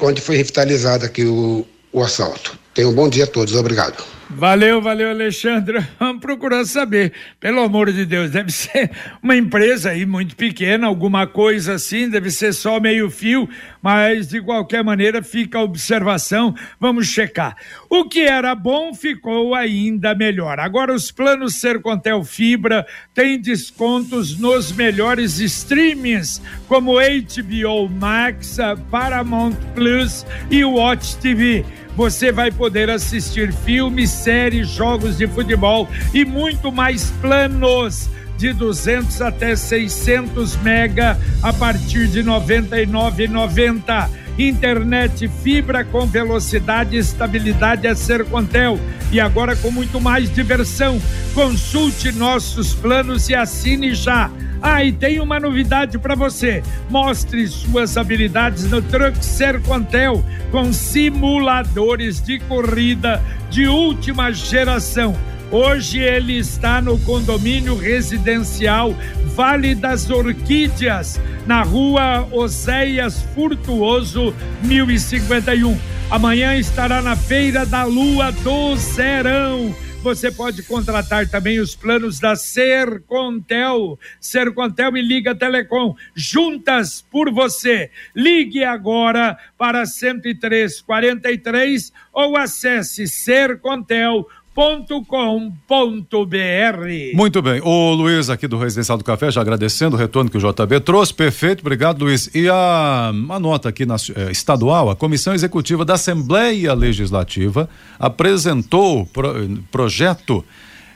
Onde 0.00 0.20
foi 0.20 0.36
revitalizado 0.36 1.04
aqui 1.04 1.24
o, 1.24 1.66
o 1.92 2.02
assalto. 2.02 2.59
Tenham 2.74 2.90
um 2.90 2.94
bom 2.94 3.08
dia 3.08 3.24
a 3.24 3.26
todos, 3.26 3.54
obrigado. 3.54 4.04
Valeu, 4.32 4.80
valeu, 4.80 5.10
Alexandre. 5.10 5.84
Vamos 5.98 6.20
procurar 6.20 6.64
saber. 6.64 7.12
Pelo 7.40 7.60
amor 7.60 7.92
de 7.92 8.06
Deus, 8.06 8.30
deve 8.30 8.52
ser 8.52 8.88
uma 9.20 9.34
empresa 9.34 9.90
aí 9.90 10.06
muito 10.06 10.36
pequena, 10.36 10.86
alguma 10.86 11.26
coisa 11.26 11.74
assim, 11.74 12.08
deve 12.08 12.30
ser 12.30 12.52
só 12.52 12.78
meio 12.78 13.10
fio, 13.10 13.48
mas 13.82 14.28
de 14.28 14.40
qualquer 14.40 14.84
maneira 14.84 15.20
fica 15.20 15.58
a 15.58 15.62
observação. 15.64 16.54
Vamos 16.78 17.08
checar. 17.08 17.56
O 17.88 18.04
que 18.04 18.20
era 18.20 18.54
bom 18.54 18.94
ficou 18.94 19.52
ainda 19.52 20.14
melhor. 20.14 20.60
Agora 20.60 20.94
os 20.94 21.10
planos 21.10 21.56
Sercontel 21.56 22.22
Fibra 22.22 22.86
têm 23.12 23.40
descontos 23.40 24.38
nos 24.38 24.70
melhores 24.70 25.40
streamings, 25.40 26.40
como 26.68 27.00
HBO 27.00 27.88
Max, 27.88 28.58
Paramount 28.92 29.56
Plus 29.74 30.24
e 30.48 30.64
Watch 30.64 31.16
TV 31.16 31.64
você 32.00 32.32
vai 32.32 32.50
poder 32.50 32.88
assistir 32.88 33.52
filmes, 33.52 34.08
séries, 34.08 34.68
jogos 34.68 35.18
de 35.18 35.26
futebol 35.26 35.86
e 36.14 36.24
muito 36.24 36.72
mais 36.72 37.10
planos 37.20 38.08
de 38.38 38.54
200 38.54 39.20
até 39.20 39.54
600 39.54 40.56
mega 40.62 41.18
a 41.42 41.52
partir 41.52 42.06
de 42.08 42.24
99,90. 42.24 44.19
Internet 44.38 45.28
fibra 45.42 45.84
com 45.84 46.06
velocidade 46.06 46.96
e 46.96 46.98
estabilidade 46.98 47.86
a 47.86 47.94
Sercontel 47.94 48.78
e 49.12 49.20
agora 49.20 49.56
com 49.56 49.70
muito 49.70 50.00
mais 50.00 50.32
diversão. 50.32 51.00
Consulte 51.34 52.12
nossos 52.12 52.74
planos 52.74 53.28
e 53.28 53.34
assine 53.34 53.94
já. 53.94 54.30
Ah, 54.62 54.84
e 54.84 54.92
tem 54.92 55.20
uma 55.20 55.40
novidade 55.40 55.98
para 55.98 56.14
você. 56.14 56.62
Mostre 56.88 57.46
suas 57.48 57.96
habilidades 57.96 58.70
no 58.70 58.82
Truck 58.82 59.24
Sercontel 59.24 60.22
com 60.50 60.72
simuladores 60.72 62.20
de 62.20 62.38
corrida 62.40 63.22
de 63.50 63.66
última 63.66 64.30
geração. 64.32 65.16
Hoje 65.50 65.98
ele 65.98 66.38
está 66.38 66.80
no 66.80 66.96
condomínio 67.00 67.76
residencial 67.76 68.94
Vale 69.34 69.74
das 69.74 70.08
Orquídeas, 70.08 71.20
na 71.46 71.62
rua 71.62 72.28
Oséias 72.32 73.22
Furtuoso, 73.34 74.34
1051. 74.62 75.78
Amanhã 76.10 76.56
estará 76.56 77.00
na 77.00 77.16
Feira 77.16 77.64
da 77.64 77.84
Lua 77.84 78.32
do 78.32 78.76
Serão 78.76 79.74
você 80.02 80.32
pode 80.32 80.62
contratar 80.62 81.28
também 81.28 81.60
os 81.60 81.76
planos 81.76 82.18
da 82.18 82.34
Sercontel. 82.34 83.98
Sercontel 84.18 84.96
e 84.96 85.02
Liga 85.02 85.34
Telecom, 85.34 85.94
juntas 86.14 87.04
por 87.10 87.30
você. 87.30 87.90
Ligue 88.16 88.64
agora 88.64 89.38
para 89.58 89.84
10343 89.84 91.92
ou 92.14 92.34
acesse 92.34 93.06
sercontel.com 93.06 94.39
www.radiofobia.com.br. 94.54 97.14
Muito 97.14 97.40
bem. 97.40 97.60
O 97.62 97.92
Luiz 97.92 98.28
aqui 98.28 98.48
do 98.48 98.58
Residencial 98.58 98.98
do 98.98 99.04
Café, 99.04 99.30
já 99.30 99.40
agradecendo 99.40 99.96
o 99.96 99.98
retorno 99.98 100.30
que 100.30 100.36
o 100.36 100.40
JB 100.40 100.80
trouxe. 100.80 101.14
Perfeito, 101.14 101.60
obrigado, 101.60 102.04
Luiz. 102.04 102.28
E 102.34 102.48
a, 102.48 103.08
a 103.08 103.40
nota 103.40 103.68
aqui 103.68 103.86
na, 103.86 103.94
eh, 103.94 104.30
estadual, 104.30 104.90
a 104.90 104.96
Comissão 104.96 105.34
Executiva 105.34 105.84
da 105.84 105.94
Assembleia 105.94 106.74
Legislativa 106.74 107.68
apresentou 107.98 109.06
pro, 109.06 109.32
projeto 109.70 110.44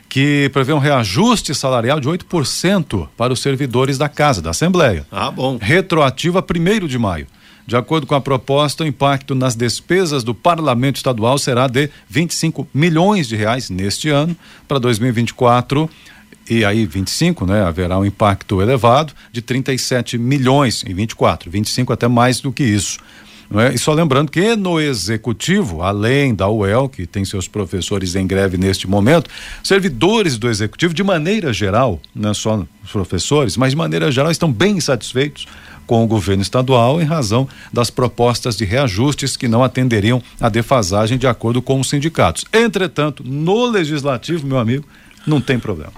que 0.08 0.48
prevê 0.52 0.72
um 0.72 0.78
reajuste 0.78 1.54
salarial 1.54 1.98
de 1.98 2.08
8% 2.08 3.08
para 3.16 3.32
os 3.32 3.40
servidores 3.40 3.98
da 3.98 4.08
Casa, 4.08 4.40
da 4.40 4.50
Assembleia. 4.50 5.04
Ah, 5.10 5.30
bom. 5.30 5.58
Retroativa 5.60 6.38
a 6.38 6.42
1 6.42 6.86
de 6.86 6.98
maio. 6.98 7.26
De 7.66 7.76
acordo 7.76 8.06
com 8.06 8.14
a 8.14 8.20
proposta, 8.20 8.84
o 8.84 8.86
impacto 8.86 9.34
nas 9.34 9.54
despesas 9.54 10.22
do 10.22 10.34
parlamento 10.34 10.96
estadual 10.96 11.38
será 11.38 11.66
de 11.66 11.88
25 12.08 12.68
milhões 12.74 13.26
de 13.26 13.36
reais 13.36 13.70
neste 13.70 14.10
ano. 14.10 14.36
Para 14.68 14.78
2024, 14.78 15.88
e 16.48 16.64
aí 16.64 16.84
25, 16.84 17.46
né, 17.46 17.62
haverá 17.62 17.98
um 17.98 18.04
impacto 18.04 18.60
elevado 18.60 19.14
de 19.32 19.40
37 19.40 20.18
milhões 20.18 20.84
em 20.86 20.94
24, 20.94 21.50
25 21.50 21.92
até 21.92 22.06
mais 22.06 22.40
do 22.40 22.52
que 22.52 22.62
isso. 22.62 22.98
É? 23.52 23.74
E 23.74 23.78
só 23.78 23.92
lembrando 23.92 24.30
que 24.30 24.56
no 24.56 24.80
executivo, 24.80 25.82
além 25.82 26.34
da 26.34 26.48
UEL, 26.48 26.88
que 26.88 27.06
tem 27.06 27.24
seus 27.24 27.46
professores 27.46 28.14
em 28.14 28.26
greve 28.26 28.56
neste 28.56 28.88
momento, 28.88 29.30
servidores 29.62 30.36
do 30.36 30.48
executivo, 30.48 30.94
de 30.94 31.04
maneira 31.04 31.52
geral, 31.52 32.00
não 32.14 32.30
é 32.30 32.34
só 32.34 32.64
os 32.82 32.90
professores, 32.90 33.56
mas 33.56 33.70
de 33.70 33.76
maneira 33.76 34.10
geral 34.10 34.30
estão 34.30 34.50
bem 34.50 34.80
satisfeitos 34.80 35.46
com 35.86 36.02
o 36.02 36.06
governo 36.06 36.42
estadual 36.42 37.00
em 37.00 37.04
razão 37.04 37.48
das 37.72 37.90
propostas 37.90 38.56
de 38.56 38.64
reajustes 38.64 39.36
que 39.36 39.48
não 39.48 39.62
atenderiam 39.62 40.22
à 40.40 40.48
defasagem 40.48 41.18
de 41.18 41.26
acordo 41.26 41.60
com 41.60 41.80
os 41.80 41.88
sindicatos. 41.88 42.44
Entretanto, 42.52 43.22
no 43.24 43.66
legislativo, 43.66 44.46
meu 44.46 44.58
amigo, 44.58 44.86
não 45.26 45.40
tem 45.40 45.58
problema. 45.58 45.92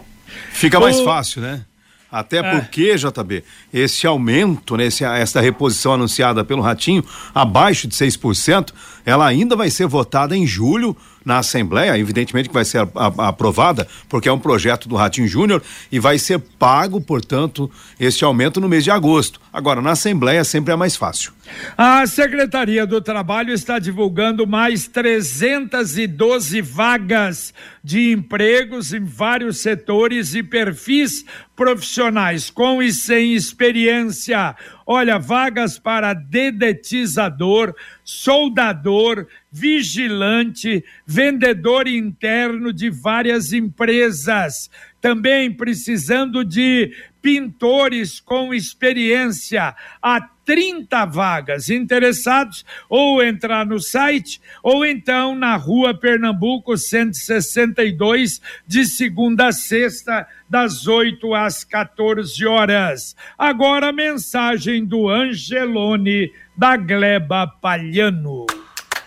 Fica 0.53 0.81
mais 0.81 1.01
fácil, 1.01 1.43
né? 1.43 1.63
Até 2.11 2.39
é. 2.39 2.51
porque, 2.51 2.95
JB, 2.97 3.43
esse 3.73 4.07
aumento, 4.07 4.77
né, 4.77 4.87
esse, 4.87 5.05
essa 5.05 5.41
reposição 5.41 5.93
anunciada 5.93 6.45
pelo 6.45 6.63
Ratinho, 6.63 7.05
abaixo 7.35 7.89
de 7.89 7.95
6%, 7.95 8.73
ela 9.05 9.27
ainda 9.27 9.57
vai 9.57 9.71
ser 9.71 9.87
votada 9.87 10.37
em 10.37 10.47
julho 10.47 10.97
na 11.27 11.39
Assembleia, 11.39 11.99
evidentemente 11.99 12.49
que 12.49 12.55
vai 12.55 12.65
ser 12.65 12.79
a, 12.79 12.89
a, 12.95 13.29
aprovada, 13.29 13.87
porque 14.09 14.29
é 14.29 14.33
um 14.33 14.39
projeto 14.39 14.89
do 14.89 14.95
Ratinho 14.95 15.27
Júnior 15.27 15.61
e 15.91 15.99
vai 15.99 16.21
ser 16.21 16.39
pago, 16.39 17.01
portanto, 17.01 17.69
este 17.99 18.25
aumento 18.25 18.61
no 18.61 18.69
mês 18.69 18.85
de 18.85 18.93
agosto. 18.93 19.41
Agora, 19.53 19.83
na 19.83 19.91
Assembleia 19.91 20.45
sempre 20.45 20.73
é 20.73 20.77
mais 20.77 20.95
fácil. 20.95 21.33
A 21.77 22.07
Secretaria 22.07 22.87
do 22.87 23.01
Trabalho 23.01 23.53
está 23.53 23.79
divulgando 23.81 24.47
mais 24.47 24.87
312 24.87 26.61
vagas 26.61 27.53
de 27.83 28.13
empregos 28.13 28.93
em 28.93 29.05
vários 29.05 29.59
setores 29.59 30.35
e 30.35 30.43
perfis 30.43 31.25
profissionais 31.57 32.51
com 32.51 32.83
e 32.83 32.93
sem 32.93 33.33
experiência. 33.35 34.55
Olha, 34.87 35.19
vagas 35.19 35.79
para 35.79 36.13
dedetizador, 36.13 37.75
soldador, 38.05 39.27
vigilante, 39.57 40.85
vendedor 41.07 41.89
interno 41.89 42.75
de 42.75 42.91
várias 42.91 43.55
empresas. 43.55 44.71
Também 45.01 45.51
precisando 45.51 46.45
de 46.45 46.93
pintores 47.23 48.21
com 48.21 48.53
experiência. 48.53 49.75
Há 50.03 50.21
30 50.45 51.07
vagas. 51.07 51.71
Interessados, 51.71 52.67
ou 52.89 53.23
entrar 53.23 53.65
no 53.65 53.81
site, 53.81 54.43
ou 54.63 54.85
então 54.85 55.35
na 55.35 55.57
rua 55.57 55.99
Pernambuco 55.99 56.77
162, 56.77 58.43
de 58.67 58.85
segunda 58.85 59.47
a 59.49 59.53
sexta, 59.53 60.27
das 60.51 60.87
8 60.87 61.35
às 61.35 61.65
14 61.65 62.47
horas. 62.47 63.17
Agora 63.39 63.89
a 63.89 63.93
mensagem 63.93 64.85
do 64.85 65.09
Angelone 65.09 66.31
da 66.55 66.77
Gleba 66.77 67.47
Palhano. 67.47 68.47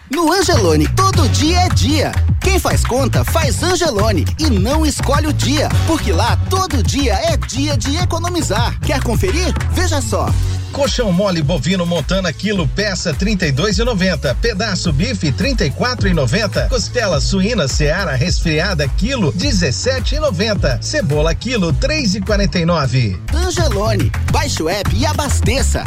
No 0.09 0.33
Angelone, 0.33 0.87
todo 0.95 1.29
dia 1.29 1.59
é 1.59 1.69
dia. 1.69 2.11
Quem 2.41 2.57
faz 2.57 2.83
conta, 2.83 3.23
faz 3.23 3.61
Angelone 3.61 4.25
e 4.39 4.49
não 4.49 4.83
escolhe 4.83 5.27
o 5.27 5.33
dia, 5.33 5.69
porque 5.85 6.11
lá 6.11 6.35
todo 6.49 6.81
dia 6.81 7.13
é 7.13 7.37
dia 7.37 7.77
de 7.77 7.95
economizar. 7.97 8.79
Quer 8.79 9.03
conferir? 9.03 9.53
Veja 9.71 10.01
só. 10.01 10.27
Colchão 10.71 11.11
mole 11.11 11.43
bovino 11.43 11.85
Montana 11.85 12.33
quilo 12.33 12.67
peça 12.67 13.13
32,90. 13.13 14.35
Pedaço 14.41 14.91
bife 14.91 15.31
34,90. 15.31 16.69
Costela 16.69 17.21
suína 17.21 17.67
Seara 17.67 18.15
resfriada 18.15 18.87
quilo 18.87 19.31
17,90. 19.33 20.81
Cebola 20.81 21.35
quilo 21.35 21.71
3,49. 21.73 23.19
Angelone, 23.31 24.11
baixe 24.31 24.63
o 24.63 24.69
app 24.69 24.89
e 24.95 25.05
abasteça. 25.05 25.83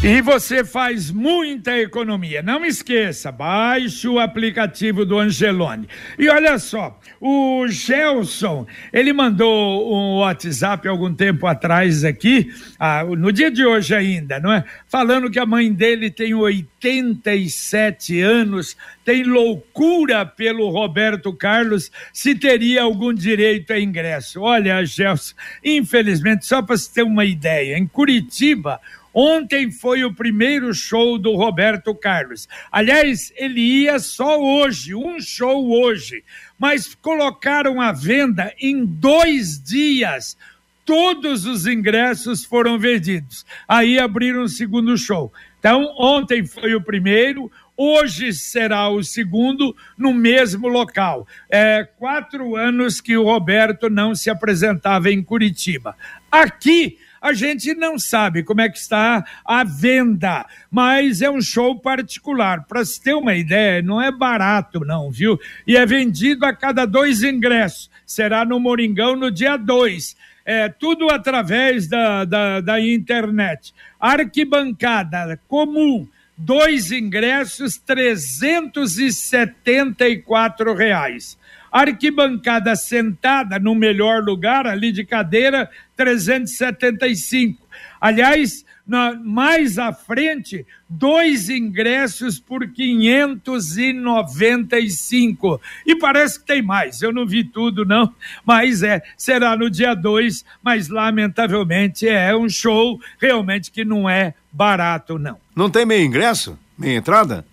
E 0.00 0.20
você 0.22 0.64
faz 0.64 1.10
muita 1.10 1.76
economia. 1.76 2.40
Não 2.40 2.64
esqueça, 2.64 3.32
baixe 3.32 4.06
o 4.06 4.20
aplicativo 4.20 5.04
do 5.04 5.18
Angelone. 5.18 5.88
E 6.16 6.28
olha 6.28 6.56
só, 6.60 7.00
o 7.20 7.66
Gelson, 7.66 8.64
ele 8.92 9.12
mandou 9.12 9.92
um 9.92 10.18
WhatsApp 10.18 10.86
algum 10.86 11.12
tempo 11.12 11.48
atrás 11.48 12.04
aqui, 12.04 12.48
ah, 12.78 13.02
no 13.02 13.32
dia 13.32 13.50
de 13.50 13.66
hoje 13.66 13.92
ainda, 13.92 14.38
não 14.38 14.52
é? 14.52 14.64
Falando 14.86 15.28
que 15.28 15.38
a 15.40 15.44
mãe 15.44 15.72
dele 15.72 16.12
tem 16.12 16.32
87 16.32 18.20
anos, 18.20 18.76
tem 19.04 19.24
loucura 19.24 20.24
pelo 20.24 20.70
Roberto 20.70 21.32
Carlos, 21.32 21.90
se 22.12 22.36
teria 22.36 22.82
algum 22.82 23.12
direito 23.12 23.72
a 23.72 23.80
ingresso. 23.80 24.42
Olha, 24.42 24.84
Gelson, 24.84 25.34
infelizmente, 25.64 26.46
só 26.46 26.62
para 26.62 26.76
você 26.76 26.88
ter 26.94 27.02
uma 27.02 27.24
ideia, 27.24 27.76
em 27.76 27.86
Curitiba, 27.86 28.80
Ontem 29.12 29.70
foi 29.70 30.04
o 30.04 30.14
primeiro 30.14 30.72
show 30.74 31.18
do 31.18 31.34
Roberto 31.34 31.94
Carlos. 31.94 32.48
Aliás, 32.70 33.32
ele 33.36 33.60
ia 33.60 33.98
só 33.98 34.40
hoje, 34.40 34.94
um 34.94 35.20
show 35.20 35.70
hoje, 35.70 36.22
mas 36.58 36.94
colocaram 36.94 37.80
a 37.80 37.92
venda 37.92 38.52
em 38.60 38.84
dois 38.84 39.62
dias. 39.62 40.36
Todos 40.84 41.44
os 41.44 41.66
ingressos 41.66 42.44
foram 42.44 42.78
vendidos. 42.78 43.44
Aí 43.66 43.98
abriram 43.98 44.42
o 44.42 44.48
segundo 44.48 44.96
show. 44.96 45.32
Então, 45.58 45.94
ontem 45.98 46.46
foi 46.46 46.74
o 46.74 46.80
primeiro, 46.80 47.50
hoje 47.76 48.32
será 48.32 48.88
o 48.88 49.02
segundo 49.02 49.74
no 49.96 50.14
mesmo 50.14 50.68
local. 50.68 51.26
É 51.50 51.84
quatro 51.98 52.56
anos 52.56 53.00
que 53.00 53.16
o 53.16 53.24
Roberto 53.24 53.90
não 53.90 54.14
se 54.14 54.30
apresentava 54.30 55.10
em 55.10 55.22
Curitiba. 55.22 55.96
Aqui 56.30 56.98
a 57.20 57.32
gente 57.32 57.74
não 57.74 57.98
sabe 57.98 58.42
como 58.42 58.60
é 58.60 58.68
que 58.68 58.78
está 58.78 59.24
a 59.44 59.64
venda, 59.64 60.46
mas 60.70 61.20
é 61.22 61.30
um 61.30 61.40
show 61.40 61.78
particular. 61.78 62.64
Para 62.66 62.84
se 62.84 63.02
ter 63.02 63.14
uma 63.14 63.34
ideia, 63.34 63.82
não 63.82 64.00
é 64.00 64.10
barato, 64.10 64.80
não, 64.80 65.10
viu? 65.10 65.38
E 65.66 65.76
é 65.76 65.84
vendido 65.84 66.46
a 66.46 66.52
cada 66.52 66.86
dois 66.86 67.22
ingressos. 67.22 67.90
Será 68.06 68.44
no 68.44 68.60
Moringão 68.60 69.16
no 69.16 69.30
dia 69.30 69.56
2. 69.56 70.16
É, 70.44 70.68
tudo 70.68 71.10
através 71.10 71.86
da, 71.88 72.24
da, 72.24 72.60
da 72.60 72.80
internet. 72.80 73.74
Arquibancada 74.00 75.38
comum, 75.46 76.08
dois 76.38 76.92
ingressos, 76.92 77.76
trezentos 77.76 78.96
e 78.96 79.12
setenta 79.12 80.08
e 80.08 80.16
quatro 80.18 80.72
reais. 80.72 81.36
Arquibancada 81.70 82.74
sentada 82.76 83.58
no 83.58 83.74
melhor 83.74 84.22
lugar, 84.22 84.66
ali 84.66 84.92
de 84.92 85.04
cadeira, 85.04 85.68
375. 85.96 87.66
Aliás, 88.00 88.64
na, 88.88 89.14
mais 89.14 89.78
à 89.78 89.92
frente, 89.92 90.66
dois 90.88 91.50
ingressos 91.50 92.40
por 92.40 92.66
595. 92.66 95.60
E 95.84 95.94
parece 95.94 96.40
que 96.40 96.46
tem 96.46 96.62
mais, 96.62 97.02
eu 97.02 97.12
não 97.12 97.26
vi 97.26 97.44
tudo, 97.44 97.84
não, 97.84 98.10
mas 98.46 98.82
é, 98.82 99.02
será 99.14 99.54
no 99.54 99.68
dia 99.68 99.92
2, 99.94 100.42
mas 100.62 100.88
lamentavelmente 100.88 102.08
é 102.08 102.34
um 102.34 102.48
show 102.48 102.98
realmente 103.20 103.70
que 103.70 103.84
não 103.84 104.08
é 104.08 104.32
barato, 104.50 105.18
não. 105.18 105.36
Não 105.54 105.68
tem 105.68 105.84
meio 105.84 106.06
ingresso? 106.06 106.58
Meia 106.78 106.96
entrada? 106.96 107.44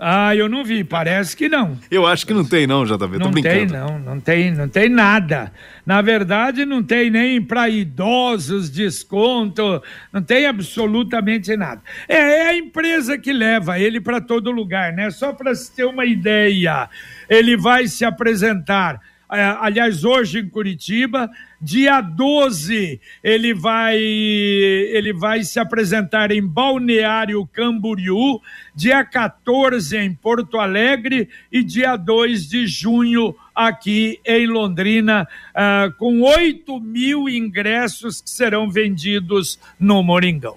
Ah, 0.00 0.34
eu 0.36 0.48
não 0.48 0.62
vi, 0.62 0.84
parece 0.84 1.36
que 1.36 1.48
não. 1.48 1.76
Eu 1.90 2.06
acho 2.06 2.24
que 2.24 2.32
não 2.32 2.44
tem 2.44 2.68
não, 2.68 2.84
JV, 2.84 3.18
não 3.18 3.32
tem 3.32 3.66
não, 3.66 3.98
não 3.98 4.20
tem, 4.20 4.52
não 4.52 4.68
tem 4.68 4.88
nada. 4.88 5.52
Na 5.84 6.00
verdade, 6.00 6.64
não 6.64 6.84
tem 6.84 7.10
nem 7.10 7.42
para 7.42 7.68
idosos 7.68 8.70
desconto, 8.70 9.82
não 10.12 10.22
tem 10.22 10.46
absolutamente 10.46 11.56
nada. 11.56 11.82
É, 12.08 12.16
é 12.16 12.46
a 12.46 12.56
empresa 12.56 13.18
que 13.18 13.32
leva 13.32 13.80
ele 13.80 14.00
para 14.00 14.20
todo 14.20 14.52
lugar, 14.52 14.92
né? 14.92 15.10
Só 15.10 15.32
para 15.32 15.52
se 15.52 15.74
ter 15.74 15.84
uma 15.84 16.04
ideia, 16.04 16.88
ele 17.28 17.56
vai 17.56 17.88
se 17.88 18.04
apresentar 18.04 19.00
é, 19.30 19.56
aliás, 19.60 20.04
hoje 20.04 20.38
em 20.38 20.48
Curitiba. 20.48 21.30
Dia 21.60 22.00
12, 22.00 23.00
ele 23.22 23.52
vai, 23.52 23.96
ele 23.98 25.12
vai 25.12 25.42
se 25.42 25.58
apresentar 25.58 26.30
em 26.30 26.40
Balneário 26.46 27.44
Camboriú. 27.52 28.40
Dia 28.74 29.04
14, 29.04 29.96
em 29.96 30.14
Porto 30.14 30.58
Alegre. 30.58 31.28
E 31.50 31.64
dia 31.64 31.96
2 31.96 32.48
de 32.48 32.66
junho, 32.66 33.34
aqui 33.52 34.20
em 34.24 34.46
Londrina, 34.46 35.26
uh, 35.50 35.92
com 35.98 36.22
8 36.22 36.78
mil 36.78 37.28
ingressos 37.28 38.20
que 38.20 38.30
serão 38.30 38.70
vendidos 38.70 39.58
no 39.80 40.00
Moringão. 40.00 40.56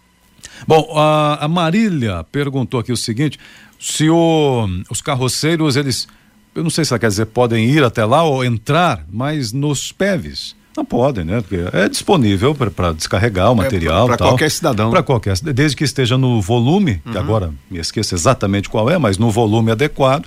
Bom, 0.68 0.94
a, 0.96 1.48
Marília 1.48 2.24
perguntou 2.32 2.80
aqui 2.80 2.92
o 2.92 2.98
seguinte: 2.98 3.40
se 3.80 4.08
o, 4.08 4.68
os 4.90 5.02
carroceiros 5.02 5.76
eles 5.76 6.08
eu 6.54 6.64
não 6.64 6.70
sei 6.70 6.84
se 6.84 6.94
ela 6.94 7.00
quer 7.00 7.08
dizer 7.08 7.26
podem 7.28 7.66
ir 7.66 7.84
até 7.84 8.06
lá 8.06 8.24
ou 8.24 8.44
entrar, 8.44 9.06
mas 9.10 9.52
nos 9.52 9.92
PEVs. 9.92 10.56
Não 10.82 10.86
podem, 10.86 11.24
né? 11.24 11.42
Porque 11.42 11.64
é 11.78 11.88
disponível 11.88 12.56
para 12.56 12.92
descarregar 12.92 13.52
o 13.52 13.54
é, 13.54 13.56
material. 13.56 14.06
É, 14.06 14.08
para 14.08 14.18
qualquer 14.18 14.50
cidadão. 14.50 14.90
Para 14.90 15.04
qualquer 15.04 15.38
desde 15.54 15.78
que 15.78 15.84
esteja 15.84 16.18
no 16.18 16.42
volume, 16.42 17.00
uhum. 17.06 17.12
que 17.12 17.18
agora 17.20 17.54
me 17.70 17.78
esqueço 17.78 18.16
exatamente 18.16 18.68
qual 18.68 18.90
é, 18.90 18.98
mas 18.98 19.18
no 19.20 19.30
volume 19.30 19.72
adequado, 19.72 20.26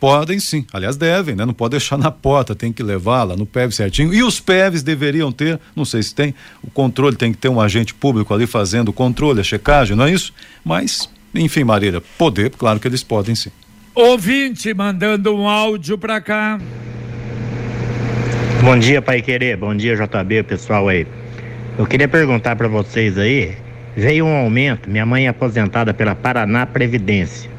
Podem 0.00 0.40
sim, 0.40 0.66
aliás 0.72 0.96
devem, 0.96 1.36
né? 1.36 1.46
Não 1.46 1.54
pode 1.54 1.70
deixar 1.70 1.96
na 1.96 2.10
porta, 2.10 2.56
tem 2.56 2.72
que 2.72 2.82
levar 2.82 3.22
lá 3.22 3.36
no 3.36 3.46
PEV 3.46 3.70
certinho. 3.70 4.12
E 4.12 4.20
os 4.20 4.40
PEVs 4.40 4.82
deveriam 4.82 5.30
ter, 5.30 5.60
não 5.76 5.84
sei 5.84 6.02
se 6.02 6.12
tem, 6.12 6.34
o 6.60 6.68
controle 6.68 7.14
tem 7.14 7.30
que 7.30 7.38
ter 7.38 7.48
um 7.48 7.60
agente 7.60 7.94
público 7.94 8.34
ali 8.34 8.44
fazendo 8.44 8.88
o 8.88 8.92
controle, 8.92 9.38
a 9.38 9.44
checagem, 9.44 9.96
não 9.96 10.06
é 10.06 10.10
isso? 10.10 10.34
Mas, 10.64 11.08
enfim, 11.32 11.62
Marília, 11.62 12.02
poder, 12.18 12.50
claro 12.50 12.80
que 12.80 12.88
eles 12.88 13.04
podem 13.04 13.36
sim. 13.36 13.52
Ouvinte 13.94 14.74
mandando 14.74 15.32
um 15.36 15.48
áudio 15.48 15.96
pra 15.96 16.20
cá. 16.20 16.58
Bom 18.62 18.78
dia, 18.78 19.02
Pai 19.02 19.20
Querer. 19.20 19.56
Bom 19.56 19.74
dia, 19.74 19.96
JB, 19.96 20.44
pessoal 20.44 20.88
aí. 20.88 21.04
Eu 21.76 21.84
queria 21.84 22.06
perguntar 22.06 22.54
para 22.54 22.68
vocês 22.68 23.18
aí, 23.18 23.56
veio 23.96 24.24
um 24.24 24.36
aumento, 24.36 24.88
minha 24.88 25.04
mãe 25.04 25.26
é 25.26 25.30
aposentada 25.30 25.92
pela 25.92 26.14
Paraná 26.14 26.64
Previdência, 26.64 27.50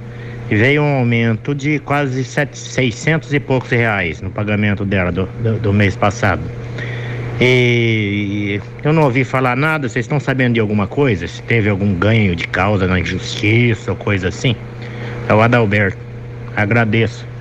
e 0.49 0.55
veio 0.55 0.81
um 0.81 0.99
aumento 0.99 1.53
de 1.53 1.77
quase 1.79 2.23
600 2.23 3.33
e 3.33 3.39
poucos 3.41 3.69
reais 3.69 4.21
no 4.21 4.29
pagamento 4.29 4.85
dela 4.85 5.11
do, 5.11 5.25
do, 5.43 5.59
do 5.59 5.73
mês 5.73 5.93
passado. 5.93 6.41
E 7.41 8.61
eu 8.81 8.93
não 8.93 9.03
ouvi 9.03 9.25
falar 9.25 9.57
nada, 9.57 9.89
vocês 9.89 10.05
estão 10.05 10.21
sabendo 10.21 10.53
de 10.53 10.61
alguma 10.61 10.87
coisa? 10.87 11.27
Se 11.27 11.43
teve 11.43 11.69
algum 11.69 11.93
ganho 11.95 12.33
de 12.33 12.47
causa 12.47 12.87
na 12.87 13.03
justiça 13.03 13.91
ou 13.91 13.97
coisa 13.97 14.29
assim? 14.29 14.55
É 15.27 15.33
o 15.33 15.41
Adalberto. 15.41 15.97
Agradeço. 16.55 17.32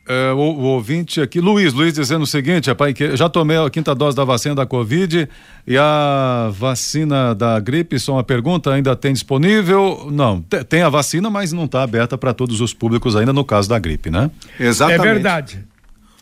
é, 0.08 0.32
o, 0.32 0.38
o, 0.38 0.62
ouvinte 0.62 1.20
aqui, 1.20 1.38
Luiz, 1.38 1.74
Luiz 1.74 1.92
dizendo 1.92 2.22
o 2.22 2.26
seguinte, 2.26 2.74
pai, 2.74 2.94
que 2.94 3.14
já 3.14 3.28
tomei 3.28 3.58
a 3.58 3.68
quinta 3.68 3.94
dose 3.94 4.16
da 4.16 4.24
vacina 4.24 4.54
da 4.54 4.64
Covid 4.64 5.28
e 5.66 5.76
a 5.76 6.50
vacina 6.50 7.34
da 7.34 7.60
gripe, 7.60 7.98
só 7.98 8.14
uma 8.14 8.24
pergunta, 8.24 8.72
ainda 8.72 8.96
tem 8.96 9.12
disponível? 9.12 10.08
Não, 10.10 10.40
tem 10.66 10.80
a 10.80 10.88
vacina, 10.88 11.28
mas 11.28 11.52
não 11.52 11.66
está 11.66 11.82
aberta 11.82 12.16
para 12.16 12.32
todos 12.32 12.62
os 12.62 12.72
públicos 12.72 13.14
ainda 13.14 13.34
no 13.34 13.44
caso 13.44 13.68
da 13.68 13.78
gripe, 13.78 14.10
né? 14.10 14.30
Exatamente. 14.58 15.06
É 15.06 15.12
verdade. 15.12 15.64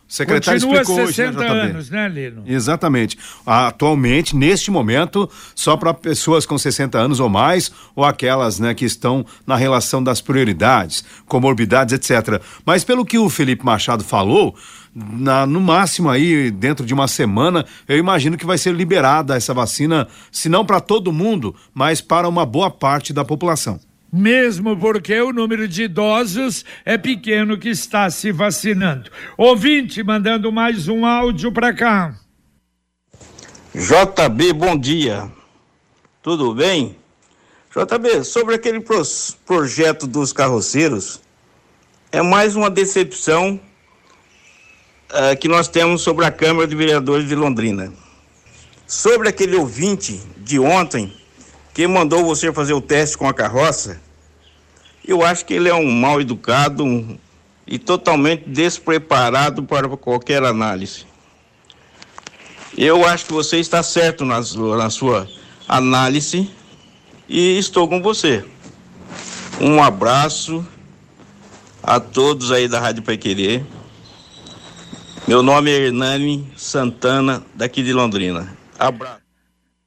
O 0.09 0.13
secretário 0.13 0.61
Continua 0.61 0.83
explicou 0.83 1.07
60 1.07 1.29
hoje, 1.31 1.39
né, 1.39 1.47
JB? 1.47 1.71
anos, 1.71 1.91
né, 1.91 2.09
Lino? 2.09 2.43
Exatamente. 2.47 3.19
Atualmente, 3.45 4.37
neste 4.37 4.71
momento, 4.71 5.29
só 5.53 5.77
para 5.77 5.93
pessoas 5.93 6.47
com 6.47 6.57
60 6.57 6.97
anos 6.97 7.19
ou 7.19 7.29
mais, 7.29 7.73
ou 7.95 8.05
aquelas 8.05 8.61
né, 8.61 8.73
que 8.73 8.85
estão 8.85 9.27
na 9.45 9.57
relação 9.57 10.03
das 10.03 10.21
prioridades, 10.21 11.05
comorbidades, 11.27 11.93
etc. 11.93 12.41
Mas 12.65 12.85
pelo 12.85 13.05
que 13.05 13.19
o 13.19 13.29
Felipe 13.29 13.65
Machado 13.65 14.05
falou, 14.05 14.55
na, 14.95 15.45
no 15.45 15.61
máximo 15.61 16.09
aí, 16.09 16.53
dentro 16.53 16.87
de 16.87 16.95
uma 16.95 17.09
semana, 17.09 17.67
eu 17.89 17.99
imagino 17.99 18.37
que 18.37 18.47
vai 18.47 18.59
ser 18.59 18.75
liberada 18.75 19.37
essa 19.37 19.53
vacina, 19.53 20.07
se 20.31 20.49
não 20.49 20.65
para 20.65 20.81
todo 20.81 21.13
mundo, 21.13 21.53
mas 21.75 22.01
para 22.01 22.29
uma 22.29 22.47
boa 22.47 22.71
parte 22.71 23.13
da 23.13 23.25
população 23.25 23.81
mesmo 24.17 24.77
porque 24.77 25.21
o 25.21 25.33
número 25.33 25.69
de 25.69 25.85
idosos 25.85 26.65
é 26.85 26.97
pequeno 26.97 27.59
que 27.59 27.69
está 27.69 28.09
se 28.11 28.33
vacinando. 28.33 29.11
Ouvinte, 29.37 30.03
mandando 30.03 30.51
mais 30.51 30.89
um 30.89 31.05
áudio 31.05 31.53
para 31.53 31.75
cá. 31.75 32.19
JB, 33.75 34.55
bom 34.55 34.77
dia. 34.77 35.31
Tudo 36.23 36.55
bem? 36.55 36.97
JB, 37.71 38.25
sobre 38.25 38.55
aquele 38.55 38.81
pro 38.81 39.03
projeto 39.45 40.07
dos 40.07 40.33
carroceiros, 40.33 41.21
é 42.11 42.23
mais 42.23 42.57
uma 42.57 42.71
decepção 42.71 43.61
uh, 45.11 45.37
que 45.39 45.47
nós 45.47 45.69
temos 45.69 46.01
sobre 46.01 46.25
a 46.25 46.31
Câmara 46.31 46.67
de 46.67 46.75
Vereadores 46.75 47.29
de 47.29 47.35
Londrina. 47.35 47.93
Sobre 48.87 49.29
aquele 49.29 49.57
ouvinte 49.57 50.23
de 50.39 50.59
ontem 50.59 51.15
que 51.75 51.87
mandou 51.87 52.25
você 52.25 52.51
fazer 52.51 52.73
o 52.73 52.81
teste 52.81 53.19
com 53.19 53.29
a 53.29 53.35
carroça, 53.35 54.01
eu 55.07 55.25
acho 55.25 55.45
que 55.45 55.55
ele 55.55 55.69
é 55.69 55.75
um 55.75 55.91
mal 55.91 56.21
educado 56.21 56.85
um, 56.85 57.19
e 57.67 57.79
totalmente 57.79 58.45
despreparado 58.47 59.63
para 59.63 59.89
qualquer 59.97 60.43
análise. 60.43 61.07
Eu 62.77 63.07
acho 63.07 63.27
que 63.27 63.33
você 63.33 63.59
está 63.59 63.83
certo 63.83 64.25
na, 64.25 64.41
na 64.77 64.91
sua 64.91 65.29
análise 65.67 66.51
e 67.29 67.59
estou 67.59 67.89
com 67.89 68.03
você. 68.03 68.45
Um 69.61 69.83
abraço 69.83 70.67
a 71.83 71.99
todos 71.99 72.53
aí 72.53 72.69
da 72.69 72.79
Rádio 72.79 73.03
Pequerê. 73.03 73.63
Meu 75.27 75.43
nome 75.43 75.71
é 75.71 75.87
Hernani 75.87 76.53
Santana, 76.57 77.43
daqui 77.55 77.83
de 77.83 77.93
Londrina. 77.93 78.57
Abraço. 78.79 79.26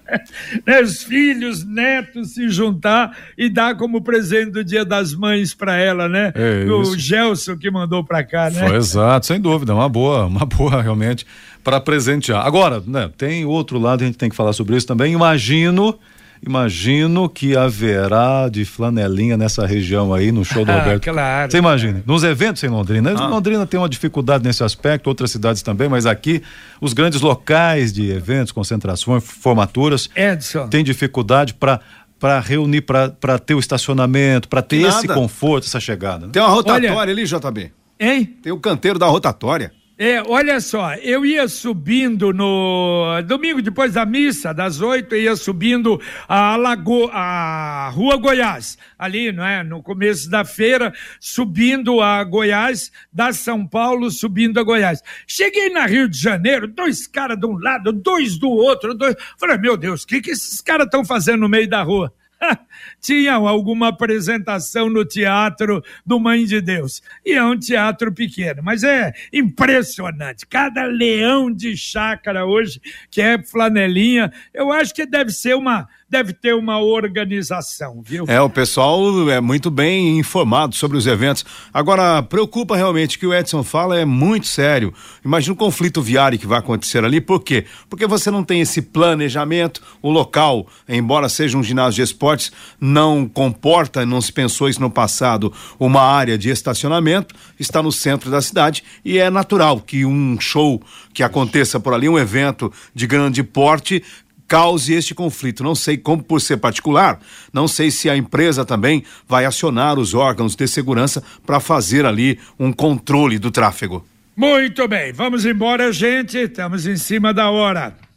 Né? 0.63 0.81
Os 0.81 1.01
filhos, 1.01 1.65
netos 1.65 2.35
se 2.35 2.49
juntar 2.49 3.17
e 3.35 3.49
dar 3.49 3.75
como 3.77 3.99
presente 3.99 4.51
do 4.51 4.63
Dia 4.63 4.85
das 4.85 5.15
Mães 5.15 5.55
para 5.55 5.75
ela, 5.75 6.07
né? 6.07 6.31
É 6.35 6.71
o. 6.71 6.95
Gelson 6.95 7.57
que 7.57 7.71
mandou 7.71 8.03
para 8.03 8.23
cá, 8.23 8.51
né? 8.51 8.67
Foi 8.67 8.77
exato, 8.77 9.25
sem 9.25 9.41
dúvida, 9.41 9.73
uma 9.73 9.89
boa, 9.89 10.27
uma 10.27 10.45
boa 10.45 10.81
realmente 10.83 11.25
para 11.69 11.79
presentear. 11.79 12.43
Agora, 12.45 12.81
né, 12.87 13.11
tem 13.15 13.45
outro 13.45 13.77
lado, 13.77 14.03
a 14.03 14.07
gente 14.07 14.17
tem 14.17 14.27
que 14.29 14.35
falar 14.35 14.53
sobre 14.53 14.75
isso 14.75 14.87
também. 14.87 15.13
Imagino, 15.13 15.97
imagino 16.45 17.29
que 17.29 17.55
haverá 17.55 18.49
de 18.49 18.65
flanelinha 18.65 19.37
nessa 19.37 19.65
região 19.67 20.11
aí 20.13 20.31
no 20.31 20.43
show 20.43 20.65
do 20.65 20.71
Ah, 20.71 20.79
Roberto. 20.79 21.03
claro. 21.03 21.51
Você 21.51 21.57
imagina, 21.57 22.01
nos 22.07 22.23
eventos 22.23 22.63
em 22.63 22.67
Londrina. 22.69 23.11
Londrina 23.27 23.65
tem 23.67 23.79
uma 23.79 23.87
dificuldade 23.89 24.43
nesse 24.43 24.63
aspecto, 24.63 25.07
outras 25.07 25.29
cidades 25.31 25.61
também, 25.61 25.87
mas 25.87 26.05
aqui 26.07 26.41
os 26.81 26.93
grandes 26.93 27.21
locais 27.21 27.93
de 27.93 28.09
eventos, 28.09 28.51
concentrações, 28.51 29.23
formaturas, 29.23 30.09
Edson. 30.15 30.67
tem 30.67 30.83
dificuldade 30.83 31.53
para 31.53 31.79
para 32.19 32.37
reunir, 32.41 32.81
para 32.81 33.39
ter 33.39 33.53
o 33.53 33.59
estacionamento, 33.59 34.49
para 34.49 34.61
ter 34.61 34.81
Nada. 34.81 34.97
esse 34.97 35.07
conforto, 35.07 35.65
essa 35.65 35.79
chegada. 35.79 36.25
né? 36.25 36.31
Tem 36.33 36.41
uma 36.41 36.49
rotatória 36.49 36.93
Olha- 36.93 37.11
ali, 37.13 37.23
JB. 37.23 37.71
Hein? 37.97 38.25
Tem 38.43 38.51
o 38.51 38.57
canteiro 38.59 38.99
da 38.99 39.05
rotatória. 39.05 39.71
É, 40.01 40.23
olha 40.25 40.61
só, 40.61 40.93
eu 40.95 41.25
ia 41.25 41.45
subindo 41.49 42.31
no 42.31 43.21
domingo 43.27 43.61
depois 43.61 43.91
da 43.91 44.05
missa, 44.05 44.53
das 44.53 44.79
oito, 44.79 45.13
ia 45.13 45.35
subindo 45.35 45.99
a 46.25 46.55
Lago, 46.55 47.09
a 47.11 47.89
Rua 47.89 48.15
Goiás, 48.15 48.77
ali, 48.97 49.33
não 49.33 49.45
é, 49.45 49.61
no 49.61 49.83
começo 49.83 50.29
da 50.29 50.45
feira, 50.45 50.93
subindo 51.19 51.99
a 51.99 52.23
Goiás, 52.23 52.93
da 53.11 53.33
São 53.33 53.67
Paulo, 53.67 54.09
subindo 54.09 54.57
a 54.57 54.63
Goiás. 54.63 55.03
Cheguei 55.27 55.69
na 55.69 55.85
Rio 55.85 56.07
de 56.07 56.17
Janeiro, 56.17 56.65
dois 56.65 57.05
caras 57.05 57.37
de 57.37 57.45
um 57.45 57.59
lado, 57.59 57.91
dois 57.91 58.37
do 58.37 58.49
outro, 58.49 58.93
dois. 58.93 59.17
Falei, 59.37 59.57
meu 59.57 59.75
Deus, 59.75 60.03
o 60.03 60.07
que 60.07 60.21
que 60.21 60.31
esses 60.31 60.61
caras 60.61 60.85
estão 60.85 61.03
fazendo 61.03 61.41
no 61.41 61.49
meio 61.49 61.67
da 61.67 61.83
rua? 61.83 62.13
Tinham 63.01 63.47
alguma 63.47 63.89
apresentação 63.89 64.89
no 64.89 65.05
teatro 65.05 65.83
do 66.05 66.19
Mãe 66.19 66.45
de 66.45 66.61
Deus. 66.61 67.01
E 67.25 67.33
é 67.33 67.43
um 67.43 67.57
teatro 67.57 68.11
pequeno, 68.11 68.61
mas 68.63 68.83
é 68.83 69.13
impressionante. 69.31 70.45
Cada 70.45 70.85
leão 70.85 71.51
de 71.51 71.75
chácara 71.77 72.45
hoje, 72.45 72.81
que 73.09 73.21
é 73.21 73.41
flanelinha, 73.41 74.31
eu 74.53 74.71
acho 74.71 74.93
que 74.93 75.05
deve 75.05 75.31
ser 75.31 75.55
uma, 75.55 75.87
deve 76.09 76.33
ter 76.33 76.55
uma 76.55 76.79
organização, 76.79 78.01
viu? 78.03 78.25
É, 78.27 78.41
o 78.41 78.49
pessoal 78.49 79.29
é 79.29 79.39
muito 79.39 79.69
bem 79.69 80.17
informado 80.17 80.75
sobre 80.75 80.97
os 80.97 81.05
eventos. 81.05 81.45
Agora, 81.73 82.21
preocupa 82.23 82.75
realmente 82.75 83.17
o 83.17 83.19
que 83.19 83.27
o 83.27 83.33
Edson 83.33 83.63
fala 83.63 83.99
é 83.99 84.05
muito 84.05 84.47
sério. 84.47 84.93
Imagina 85.23 85.53
o 85.53 85.57
conflito 85.57 86.01
viário 86.01 86.39
que 86.39 86.47
vai 86.47 86.59
acontecer 86.59 87.03
ali, 87.03 87.21
por 87.21 87.41
quê? 87.41 87.65
Porque 87.89 88.07
você 88.07 88.31
não 88.31 88.43
tem 88.43 88.61
esse 88.61 88.81
planejamento, 88.81 89.81
o 90.01 90.09
local, 90.09 90.67
embora 90.87 91.29
seja 91.29 91.57
um 91.57 91.63
ginásio 91.63 91.95
de 91.95 92.01
esportes, 92.01 92.51
não 92.79 93.27
comporta, 93.27 94.05
não 94.05 94.21
se 94.21 94.31
pensou 94.31 94.69
isso 94.69 94.81
no 94.81 94.89
passado, 94.89 95.53
uma 95.79 96.01
área 96.01 96.37
de 96.37 96.49
estacionamento, 96.49 97.35
está 97.59 97.81
no 97.81 97.91
centro 97.91 98.29
da 98.29 98.41
cidade 98.41 98.83
e 99.03 99.17
é 99.17 99.29
natural 99.29 99.79
que 99.79 100.05
um 100.05 100.39
show 100.39 100.81
que 101.13 101.23
aconteça 101.23 101.79
por 101.79 101.93
ali, 101.93 102.09
um 102.09 102.17
evento 102.17 102.71
de 102.93 103.07
grande 103.07 103.43
porte, 103.43 104.03
cause 104.47 104.93
este 104.93 105.13
conflito. 105.13 105.63
Não 105.63 105.75
sei 105.75 105.95
como, 105.97 106.23
por 106.23 106.41
ser 106.41 106.57
particular, 106.57 107.19
não 107.53 107.67
sei 107.67 107.91
se 107.91 108.09
a 108.09 108.17
empresa 108.17 108.65
também 108.65 109.03
vai 109.27 109.45
acionar 109.45 109.99
os 109.99 110.13
órgãos 110.13 110.55
de 110.55 110.67
segurança 110.67 111.23
para 111.45 111.59
fazer 111.59 112.05
ali 112.05 112.39
um 112.59 112.73
controle 112.73 113.37
do 113.37 113.51
tráfego. 113.51 114.05
Muito 114.35 114.87
bem, 114.87 115.13
vamos 115.13 115.45
embora, 115.45 115.91
gente. 115.91 116.37
Estamos 116.37 116.87
em 116.87 116.97
cima 116.97 117.33
da 117.33 117.49
hora. 117.49 118.08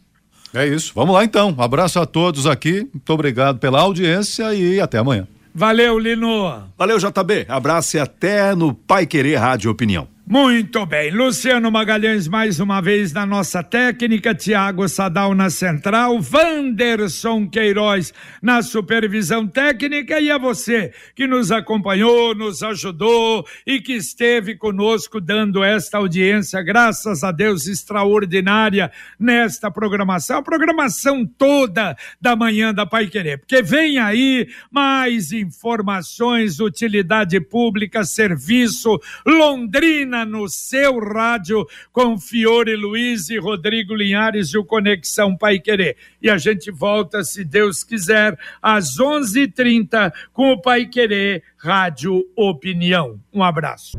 É 0.55 0.67
isso. 0.67 0.93
Vamos 0.95 1.15
lá 1.15 1.25
então. 1.25 1.55
Um 1.57 1.63
abraço 1.63 1.99
a 1.99 2.07
todos 2.07 2.47
aqui. 2.47 2.89
Muito 2.93 3.11
obrigado 3.11 3.59
pela 3.59 3.81
audiência 3.81 4.55
e 4.55 4.81
até 4.81 4.99
amanhã. 4.99 5.27
Valeu, 5.55 5.99
Lino. 5.99 6.63
Valeu, 6.79 6.99
JB. 6.99 7.47
Abraço 7.49 7.97
e 7.97 8.01
até 8.01 8.55
no 8.55 8.73
Pai 8.73 9.07
Querer 9.07 9.37
Rádio 9.37 9.71
Opinião. 9.71 10.09
Muito 10.33 10.87
bem, 10.87 11.11
Luciano 11.11 11.71
Magalhães 11.71 12.27
mais 12.27 12.59
uma 12.59 12.81
vez 12.81 13.13
na 13.13 13.27
nossa 13.27 13.63
técnica, 13.63 14.35
Tiago 14.35 14.89
Sadal 14.89 15.35
na 15.35 15.51
central, 15.51 16.19
Vanderson 16.23 17.47
Queiroz 17.47 18.15
na 18.41 18.63
supervisão 18.63 19.47
técnica. 19.47 20.19
E 20.23 20.31
a 20.31 20.39
você 20.39 20.91
que 21.15 21.27
nos 21.27 21.53
acompanhou, 21.53 22.35
nos 22.35 22.63
ajudou 22.63 23.47
e 23.67 23.79
que 23.79 23.93
esteve 23.93 24.57
conosco 24.57 25.21
dando 25.21 25.63
esta 25.63 25.99
audiência, 25.99 26.63
graças 26.63 27.23
a 27.23 27.31
Deus, 27.31 27.67
extraordinária 27.67 28.91
nesta 29.21 29.71
programação, 29.71 30.39
a 30.39 30.43
programação 30.43 31.27
toda 31.27 31.95
da 32.19 32.35
manhã 32.35 32.73
da 32.73 32.87
Pai 32.87 33.09
Querer, 33.09 33.37
porque 33.37 33.61
vem 33.61 33.99
aí 33.99 34.49
mais 34.71 35.31
informações, 35.31 36.59
utilidade 36.59 37.39
pública, 37.39 38.03
serviço, 38.03 38.99
Londrina 39.27 40.22
no 40.25 40.49
seu 40.49 40.99
rádio 40.99 41.67
com 41.93 42.19
Fiore 42.19 42.77
Luiz 42.77 43.31
e 43.31 43.39
Rodrigo 43.39 43.95
Linhares 43.95 44.49
e 44.49 44.59
o 44.59 44.65
Conexão 44.65 45.37
Pai 45.37 45.59
Querer. 45.59 45.97
E 46.21 46.31
a 46.31 46.39
gente 46.39 46.71
volta, 46.71 47.25
se 47.25 47.45
Deus 47.45 47.85
quiser, 47.85 48.39
às 48.61 48.99
11:30 48.99 50.13
com 50.33 50.53
o 50.53 50.61
Pai 50.61 50.87
Querer 50.87 51.43
Rádio 51.57 52.25
Opinião. 52.37 53.19
Um 53.33 53.43
abraço. 53.43 53.99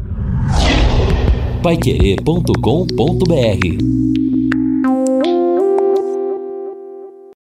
Paiquerê.com.br 1.61 4.22